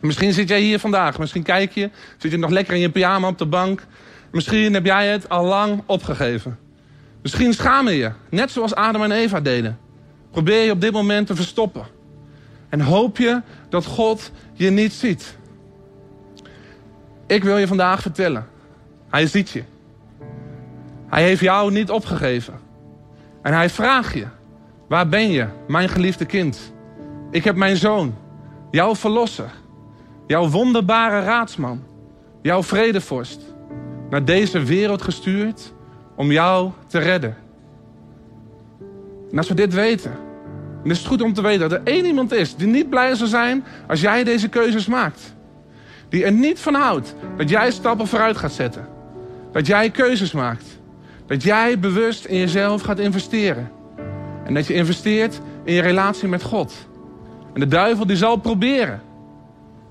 Misschien 0.00 0.32
zit 0.32 0.48
jij 0.48 0.60
hier 0.60 0.78
vandaag, 0.78 1.18
misschien 1.18 1.42
kijk 1.42 1.72
je, 1.72 1.90
zit 2.16 2.30
je 2.30 2.38
nog 2.38 2.50
lekker 2.50 2.74
in 2.74 2.80
je 2.80 2.90
pyjama 2.90 3.28
op 3.28 3.38
de 3.38 3.46
bank. 3.46 3.86
Misschien 4.30 4.74
heb 4.74 4.84
jij 4.84 5.08
het 5.08 5.28
al 5.28 5.44
lang 5.44 5.82
opgegeven. 5.86 6.58
Misschien 7.22 7.52
schaam 7.52 7.88
je 7.88 7.96
je, 7.96 8.10
net 8.30 8.50
zoals 8.50 8.74
Adam 8.74 9.02
en 9.02 9.12
Eva 9.12 9.40
deden. 9.40 9.78
Probeer 10.30 10.64
je 10.64 10.70
op 10.70 10.80
dit 10.80 10.92
moment 10.92 11.26
te 11.26 11.36
verstoppen. 11.36 11.86
En 12.68 12.80
hoop 12.80 13.16
je 13.16 13.42
dat 13.68 13.84
God 13.84 14.30
je 14.52 14.70
niet 14.70 14.92
ziet. 14.92 15.36
Ik 17.26 17.44
wil 17.44 17.58
je 17.58 17.66
vandaag 17.66 18.02
vertellen 18.02 18.46
hij 19.08 19.26
ziet 19.26 19.50
je. 19.50 19.62
Hij 21.06 21.22
heeft 21.22 21.40
jou 21.40 21.72
niet 21.72 21.90
opgegeven. 21.90 22.54
En 23.42 23.52
hij 23.52 23.70
vraagt 23.70 24.14
je: 24.14 24.26
Waar 24.88 25.08
ben 25.08 25.30
je, 25.30 25.46
mijn 25.68 25.88
geliefde 25.88 26.24
kind? 26.24 26.72
Ik 27.30 27.44
heb 27.44 27.56
mijn 27.56 27.76
zoon, 27.76 28.14
jouw 28.70 28.94
verlosser, 28.94 29.50
jouw 30.28 30.48
wonderbare 30.48 31.20
raadsman, 31.20 31.82
jouw 32.42 32.62
vredevorst, 32.62 33.40
naar 34.10 34.24
deze 34.24 34.62
wereld 34.62 35.02
gestuurd 35.02 35.72
om 36.16 36.32
jou 36.32 36.70
te 36.86 36.98
redden. 36.98 37.36
En 39.30 39.38
als 39.38 39.48
we 39.48 39.54
dit 39.54 39.74
weten, 39.74 40.12
dan 40.82 40.90
is 40.90 40.98
het 40.98 41.06
goed 41.06 41.22
om 41.22 41.32
te 41.32 41.42
weten 41.42 41.68
dat 41.68 41.72
er 41.72 41.84
één 41.84 42.04
iemand 42.04 42.32
is 42.32 42.56
die 42.56 42.66
niet 42.66 42.90
blij 42.90 43.14
zal 43.14 43.26
zijn 43.26 43.64
als 43.88 44.00
jij 44.00 44.24
deze 44.24 44.48
keuzes 44.48 44.86
maakt. 44.86 45.36
Die 46.08 46.24
er 46.24 46.32
niet 46.32 46.60
van 46.60 46.74
houdt 46.74 47.14
dat 47.36 47.48
jij 47.48 47.70
stappen 47.70 48.06
vooruit 48.06 48.36
gaat 48.36 48.52
zetten. 48.52 48.88
Dat 49.52 49.66
jij 49.66 49.90
keuzes 49.90 50.32
maakt. 50.32 50.78
Dat 51.26 51.42
jij 51.42 51.78
bewust 51.78 52.24
in 52.24 52.38
jezelf 52.38 52.82
gaat 52.82 52.98
investeren. 52.98 53.70
En 54.44 54.54
dat 54.54 54.66
je 54.66 54.74
investeert 54.74 55.40
in 55.64 55.74
je 55.74 55.80
relatie 55.80 56.28
met 56.28 56.42
God. 56.42 56.74
En 57.54 57.60
de 57.60 57.68
duivel 57.68 58.06
die 58.06 58.16
zal 58.16 58.36
proberen. 58.36 59.00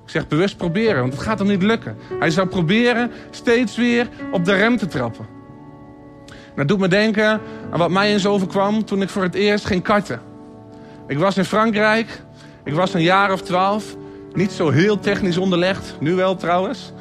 Ik 0.07 0.13
zeg 0.13 0.27
bewust 0.27 0.57
proberen, 0.57 1.01
want 1.01 1.13
het 1.13 1.21
gaat 1.21 1.39
hem 1.39 1.47
niet 1.47 1.63
lukken. 1.63 1.97
Hij 2.19 2.29
zal 2.29 2.45
proberen 2.45 3.11
steeds 3.29 3.77
weer 3.77 4.07
op 4.31 4.45
de 4.45 4.53
rem 4.53 4.77
te 4.77 4.87
trappen. 4.87 5.25
dat 6.55 6.67
doet 6.67 6.79
me 6.79 6.87
denken 6.87 7.41
aan 7.71 7.79
wat 7.79 7.91
mij 7.91 8.13
eens 8.13 8.25
overkwam 8.25 8.85
toen 8.85 9.01
ik 9.01 9.09
voor 9.09 9.23
het 9.23 9.35
eerst 9.35 9.65
ging 9.65 9.83
karten. 9.83 10.21
Ik 11.07 11.17
was 11.17 11.37
in 11.37 11.45
Frankrijk. 11.45 12.21
Ik 12.63 12.73
was 12.73 12.93
een 12.93 13.01
jaar 13.01 13.31
of 13.31 13.41
twaalf. 13.41 13.95
Niet 14.33 14.51
zo 14.51 14.69
heel 14.69 14.99
technisch 14.99 15.37
onderlegd. 15.37 15.95
Nu 15.99 16.15
wel 16.15 16.35
trouwens. 16.35 16.91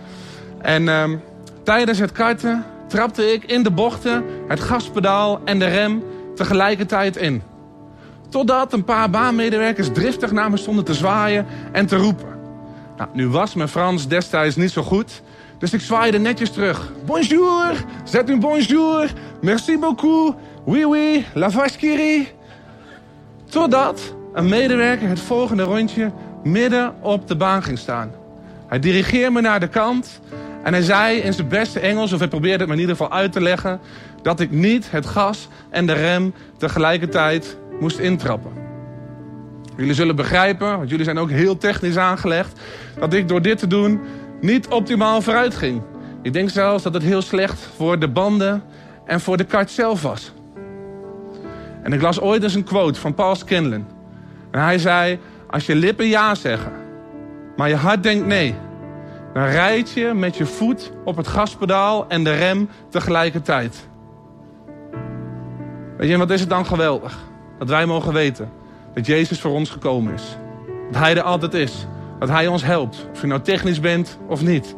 En... 0.63 0.89
Um, 0.89 1.23
Tijdens 1.67 1.99
het 1.99 2.13
karten 2.13 2.65
trapte 2.89 3.33
ik 3.33 3.45
in 3.45 3.63
de 3.63 3.71
bochten 3.71 4.25
het 4.49 4.61
gaspedaal 4.61 5.41
en 5.45 5.59
de 5.59 5.67
rem 5.67 6.03
tegelijkertijd 6.35 7.17
in. 7.17 7.43
Totdat 8.29 8.73
een 8.73 8.85
paar 8.85 9.11
baanmedewerkers 9.11 9.89
driftig 9.93 10.33
naar 10.33 10.51
me 10.51 10.57
stonden 10.57 10.85
te 10.85 10.95
zwaaien 10.95 11.47
en 11.73 11.87
te 11.87 11.97
roepen. 11.97 12.36
Nou, 12.97 13.11
nu 13.13 13.29
was 13.29 13.55
mijn 13.55 13.69
Frans 13.69 14.09
destijds 14.09 14.57
niet 14.57 14.71
zo 14.71 14.83
goed, 14.83 15.23
dus 15.59 15.73
ik 15.73 15.81
zwaaide 15.81 16.19
netjes 16.19 16.51
terug. 16.51 16.93
Bonjour, 17.05 17.85
zet 18.05 18.31
un 18.31 18.41
bonjour, 18.41 19.13
merci 19.41 19.79
beaucoup, 19.79 20.37
oui 20.65 20.85
oui, 20.85 21.27
la 21.35 21.51
vache 21.51 22.27
Totdat 23.51 24.15
een 24.33 24.49
medewerker 24.49 25.09
het 25.09 25.21
volgende 25.21 25.63
rondje 25.63 26.13
midden 26.43 26.95
op 27.01 27.29
de 27.29 27.37
baan 27.37 27.63
ging 27.63 27.79
staan. 27.79 28.11
Hij 28.67 28.79
dirigeerde 28.79 29.31
me 29.31 29.41
naar 29.41 29.61
de 29.61 29.69
kant 29.69 30.21
en 30.63 30.73
hij 30.73 30.83
zei 30.83 31.19
in 31.19 31.33
zijn 31.33 31.49
beste 31.49 31.81
Engels, 31.81 32.13
of 32.13 32.19
hij 32.19 32.29
probeerde 32.29 32.59
het 32.59 32.67
me 32.67 32.75
in 32.75 32.81
ieder 32.81 32.97
geval 32.97 33.13
uit 33.13 33.33
te 33.33 33.41
leggen, 33.41 33.81
dat 34.23 34.41
ik 34.41 34.51
niet 34.51 34.91
het 34.91 35.07
gas 35.07 35.49
en 35.71 35.87
de 35.87 35.93
rem 35.93 36.35
tegelijkertijd 36.57 37.57
moest 37.81 37.99
intrappen. 37.99 38.66
Jullie 39.77 39.95
zullen 39.95 40.17
begrijpen, 40.17 40.77
want 40.77 40.91
jullie 40.91 41.05
zijn 41.05 41.19
ook 41.19 41.31
heel 41.31 41.59
technisch 41.59 41.97
aangelegd, 41.97 42.61
dat 42.99 43.15
ik 43.15 43.29
door 43.29 43.43
dit 43.43 43.59
te 43.59 43.67
doen 43.67 44.01
niet 44.41 44.69
optimaal 44.69 45.23
vooruit 45.23 45.55
ging. 45.55 45.83
Ik 46.23 46.33
denk 46.33 46.51
zelfs 46.51 46.83
dat 46.83 46.95
het 46.95 47.03
heel 47.03 47.23
slecht 47.23 47.69
voor 47.77 47.99
de 47.99 48.09
banden 48.09 48.63
en 49.05 49.21
voor 49.21 49.37
de 49.37 49.45
kart 49.45 49.71
zelf 49.71 50.03
was. 50.03 50.33
En 51.83 51.93
ik 51.93 52.03
las 52.03 52.21
ooit 52.21 52.43
eens 52.43 52.55
een 52.55 52.65
quote 52.65 53.01
van 53.01 53.15
Paul 53.15 53.35
Scanlon. 53.35 53.87
En 54.51 54.61
hij 54.61 54.79
zei, 54.79 55.19
als 55.51 55.67
je 55.67 55.75
lippen 55.75 56.07
ja 56.07 56.35
zeggen, 56.35 56.73
maar 57.57 57.69
je 57.69 57.77
hart 57.77 58.03
denkt 58.03 58.27
nee 58.27 58.55
dan 59.37 59.45
rijd 59.45 59.91
je 59.91 60.15
met 60.15 60.37
je 60.37 60.47
voet 60.47 60.93
op 61.05 61.17
het 61.17 61.27
gaspedaal 61.27 62.09
en 62.09 62.25
de 62.25 62.35
rem 62.35 62.69
tegelijkertijd. 62.89 63.89
Weet 65.97 66.09
je, 66.09 66.17
wat 66.17 66.31
is 66.31 66.41
het 66.41 66.49
dan 66.49 66.67
geweldig? 66.67 67.19
Dat 67.59 67.69
wij 67.69 67.87
mogen 67.87 68.13
weten 68.13 68.51
dat 68.97 69.07
Jezus 69.07 69.41
voor 69.41 69.53
ons 69.53 69.71
gekomen 69.71 70.15
is. 70.15 70.37
Dat 70.91 71.01
Hij 71.01 71.17
er 71.17 71.23
altijd 71.23 71.55
is. 71.55 71.87
Dat 72.19 72.29
Hij 72.29 72.47
ons 72.47 72.65
helpt. 72.65 73.09
Of 73.13 73.21
je 73.21 73.27
nou 73.27 73.41
technisch 73.41 73.81
bent 73.81 74.19
of 74.29 74.43
niet. 74.43 74.77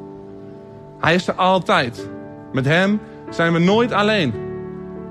Hij 1.01 1.15
is 1.15 1.29
er 1.29 1.35
altijd. 1.35 2.09
Met 2.53 2.65
Hem 2.65 3.01
zijn 3.31 3.53
we 3.53 3.59
nooit 3.59 3.93
alleen. 3.93 4.35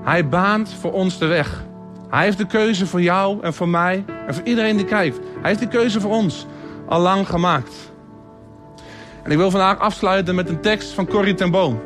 Hij 0.02 0.28
baant 0.28 0.74
voor 0.80 0.92
ons 0.92 1.18
de 1.18 1.26
weg. 1.26 1.64
Hij 2.08 2.24
heeft 2.24 2.38
de 2.38 2.46
keuze 2.46 2.86
voor 2.86 3.02
jou 3.02 3.42
en 3.42 3.54
voor 3.54 3.68
mij 3.68 4.04
en 4.26 4.34
voor 4.34 4.44
iedereen 4.44 4.76
die 4.76 4.86
kijkt. 4.86 5.16
Hij 5.16 5.50
heeft 5.50 5.60
de 5.60 5.68
keuze 5.68 6.00
voor 6.00 6.10
ons 6.10 6.46
al 6.88 7.00
lang 7.00 7.28
gemaakt. 7.28 7.92
En 9.22 9.30
ik 9.30 9.36
wil 9.36 9.50
vandaag 9.50 9.78
afsluiten 9.78 10.34
met 10.34 10.48
een 10.48 10.60
tekst 10.60 10.92
van 10.92 11.06
Corrie 11.06 11.34
ten 11.34 11.50
Boom. 11.50 11.80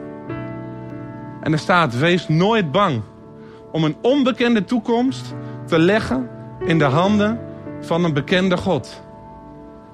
En 1.40 1.52
er 1.52 1.58
staat: 1.58 1.98
Wees 1.98 2.28
nooit 2.28 2.72
bang 2.72 3.02
om 3.72 3.84
een 3.84 3.96
onbekende 4.00 4.64
toekomst 4.64 5.34
te 5.66 5.78
leggen 5.78 6.31
in 6.64 6.78
de 6.78 6.84
handen 6.84 7.38
van 7.80 8.04
een 8.04 8.12
bekende 8.12 8.56
God. 8.56 9.02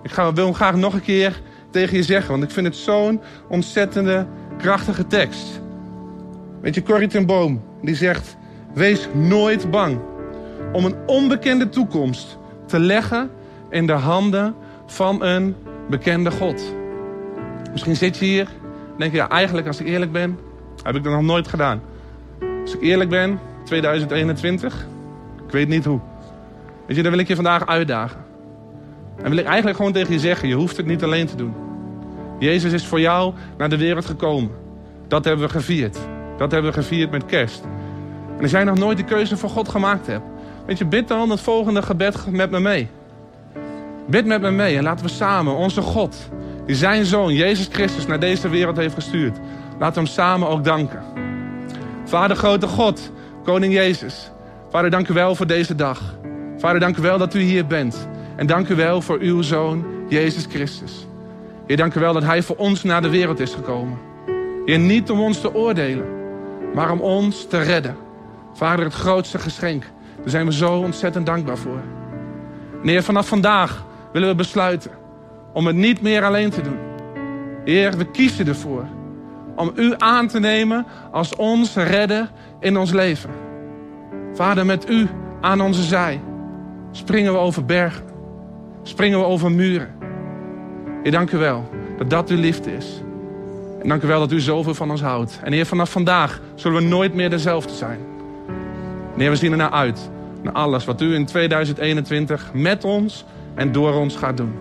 Ik 0.02 0.10
ga, 0.10 0.32
wil 0.32 0.44
hem 0.44 0.54
graag 0.54 0.76
nog 0.76 0.94
een 0.94 1.00
keer 1.00 1.40
tegen 1.70 1.96
je 1.96 2.02
zeggen, 2.02 2.30
want 2.30 2.42
ik 2.42 2.50
vind 2.50 2.66
het 2.66 2.76
zo'n 2.76 3.20
ontzettende, 3.48 4.26
krachtige 4.58 5.06
tekst. 5.06 5.60
Weet 6.60 6.74
je, 6.74 6.82
Corrie 6.82 7.08
ten 7.08 7.26
Boom, 7.26 7.62
die 7.82 7.94
zegt: 7.94 8.36
Wees 8.74 9.08
nooit 9.12 9.70
bang 9.70 9.98
om 10.72 10.84
een 10.84 10.96
onbekende 11.06 11.68
toekomst 11.68 12.38
te 12.66 12.78
leggen 12.78 13.30
in 13.70 13.86
de 13.86 13.92
handen 13.92 14.54
van 14.86 15.22
een 15.22 15.54
bekende 15.88 16.30
God. 16.30 16.74
Misschien 17.72 17.96
zit 17.96 18.16
je 18.16 18.24
hier 18.24 18.48
en 18.92 18.98
denk 18.98 19.10
je, 19.10 19.16
ja, 19.16 19.28
eigenlijk 19.28 19.66
als 19.66 19.80
ik 19.80 19.86
eerlijk 19.86 20.12
ben, 20.12 20.38
heb 20.82 20.94
ik 20.94 21.02
dat 21.02 21.12
nog 21.12 21.22
nooit 21.22 21.48
gedaan. 21.48 21.82
Als 22.62 22.74
ik 22.74 22.80
eerlijk 22.80 23.10
ben, 23.10 23.40
2021, 23.64 24.86
ik 25.46 25.52
weet 25.52 25.68
niet 25.68 25.84
hoe. 25.84 26.00
Weet 26.88 26.96
je, 26.96 27.02
dan 27.02 27.12
wil 27.12 27.20
ik 27.20 27.28
je 27.28 27.34
vandaag 27.34 27.66
uitdagen. 27.66 28.20
En 29.22 29.28
wil 29.28 29.38
ik 29.38 29.44
eigenlijk 29.44 29.76
gewoon 29.76 29.92
tegen 29.92 30.12
je 30.12 30.18
zeggen, 30.18 30.48
je 30.48 30.54
hoeft 30.54 30.76
het 30.76 30.86
niet 30.86 31.02
alleen 31.02 31.26
te 31.26 31.36
doen. 31.36 31.54
Jezus 32.38 32.72
is 32.72 32.86
voor 32.86 33.00
jou 33.00 33.34
naar 33.58 33.68
de 33.68 33.76
wereld 33.76 34.04
gekomen. 34.04 34.50
Dat 35.08 35.24
hebben 35.24 35.46
we 35.46 35.52
gevierd. 35.52 35.98
Dat 36.36 36.50
hebben 36.50 36.70
we 36.70 36.76
gevierd 36.80 37.10
met 37.10 37.26
kerst. 37.26 37.62
En 38.36 38.42
als 38.42 38.50
jij 38.50 38.64
nog 38.64 38.78
nooit 38.78 38.96
de 38.96 39.04
keuze 39.04 39.36
voor 39.36 39.50
God 39.50 39.68
gemaakt 39.68 40.06
hebt, 40.06 40.24
weet 40.66 40.78
je, 40.78 40.84
bid 40.84 41.08
dan 41.08 41.30
het 41.30 41.40
volgende 41.40 41.82
gebed 41.82 42.30
met 42.30 42.50
me 42.50 42.60
mee. 42.60 42.88
Bid 44.06 44.26
met 44.26 44.40
me 44.40 44.50
mee 44.50 44.76
en 44.76 44.82
laten 44.82 45.04
we 45.04 45.10
samen 45.10 45.56
onze 45.56 45.82
God, 45.82 46.16
die 46.66 46.76
zijn 46.76 47.04
zoon, 47.04 47.34
Jezus 47.34 47.68
Christus, 47.72 48.06
naar 48.06 48.20
deze 48.20 48.48
wereld 48.48 48.76
heeft 48.76 48.94
gestuurd, 48.94 49.38
laten 49.78 50.02
we 50.02 50.08
hem 50.08 50.16
samen 50.16 50.48
ook 50.48 50.64
danken. 50.64 51.02
Vader, 52.04 52.36
grote 52.36 52.66
God, 52.66 53.12
Koning 53.44 53.72
Jezus. 53.72 54.30
Vader, 54.70 54.90
dank 54.90 55.08
u 55.08 55.14
wel 55.14 55.34
voor 55.34 55.46
deze 55.46 55.74
dag. 55.74 56.17
Vader, 56.58 56.80
dank 56.80 56.96
u 56.96 57.02
wel 57.02 57.18
dat 57.18 57.34
u 57.34 57.40
hier 57.40 57.66
bent. 57.66 58.08
En 58.36 58.46
dank 58.46 58.68
u 58.68 58.74
wel 58.74 59.02
voor 59.02 59.18
uw 59.18 59.42
zoon, 59.42 59.84
Jezus 60.08 60.46
Christus. 60.48 61.06
Heer, 61.66 61.76
dank 61.76 61.94
u 61.94 62.00
wel 62.00 62.12
dat 62.12 62.22
hij 62.22 62.42
voor 62.42 62.56
ons 62.56 62.82
naar 62.82 63.02
de 63.02 63.08
wereld 63.08 63.40
is 63.40 63.54
gekomen. 63.54 63.98
Heer, 64.64 64.78
niet 64.78 65.10
om 65.10 65.20
ons 65.20 65.40
te 65.40 65.54
oordelen, 65.54 66.06
maar 66.74 66.90
om 66.90 67.00
ons 67.00 67.46
te 67.46 67.58
redden. 67.58 67.96
Vader, 68.54 68.84
het 68.84 68.94
grootste 68.94 69.38
geschenk. 69.38 69.84
Daar 70.20 70.30
zijn 70.30 70.46
we 70.46 70.52
zo 70.52 70.72
ontzettend 70.72 71.26
dankbaar 71.26 71.58
voor. 71.58 71.80
Heer, 72.82 73.02
vanaf 73.02 73.28
vandaag 73.28 73.84
willen 74.12 74.28
we 74.28 74.34
besluiten 74.34 74.90
om 75.52 75.66
het 75.66 75.76
niet 75.76 76.02
meer 76.02 76.24
alleen 76.24 76.50
te 76.50 76.60
doen. 76.60 76.78
Heer, 77.64 77.96
we 77.96 78.10
kiezen 78.10 78.46
ervoor 78.46 78.84
om 79.56 79.72
u 79.74 79.94
aan 79.96 80.28
te 80.28 80.40
nemen 80.40 80.86
als 81.10 81.36
ons 81.36 81.74
redder 81.74 82.30
in 82.60 82.78
ons 82.78 82.92
leven. 82.92 83.30
Vader, 84.34 84.66
met 84.66 84.90
u 84.90 85.08
aan 85.40 85.60
onze 85.60 85.82
zij 85.82 86.20
springen 86.90 87.32
we 87.32 87.38
over 87.38 87.64
bergen, 87.64 88.04
springen 88.82 89.18
we 89.18 89.24
over 89.24 89.52
muren. 89.52 89.94
Heer, 91.02 91.12
dank 91.12 91.30
u 91.30 91.38
wel 91.38 91.68
dat 91.98 92.10
dat 92.10 92.30
uw 92.30 92.38
liefde 92.38 92.76
is. 92.76 93.02
En 93.82 93.88
dank 93.88 94.02
u 94.02 94.06
wel 94.06 94.20
dat 94.20 94.32
u 94.32 94.40
zoveel 94.40 94.74
van 94.74 94.90
ons 94.90 95.00
houdt. 95.00 95.40
En 95.42 95.52
Heer, 95.52 95.66
vanaf 95.66 95.90
vandaag 95.90 96.40
zullen 96.54 96.82
we 96.82 96.88
nooit 96.88 97.14
meer 97.14 97.30
dezelfde 97.30 97.74
zijn. 97.74 97.98
Heer, 99.16 99.30
we 99.30 99.36
zien 99.36 99.50
ernaar 99.50 99.70
uit. 99.70 100.10
Naar 100.42 100.52
alles 100.52 100.84
wat 100.84 101.00
u 101.00 101.14
in 101.14 101.26
2021 101.26 102.50
met 102.52 102.84
ons 102.84 103.24
en 103.54 103.72
door 103.72 103.94
ons 103.94 104.16
gaat 104.16 104.36
doen. 104.36 104.52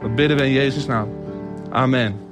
Dat 0.00 0.14
bidden 0.14 0.36
we 0.36 0.44
in 0.44 0.52
Jezus' 0.52 0.86
naam. 0.86 1.08
Amen. 1.70 2.23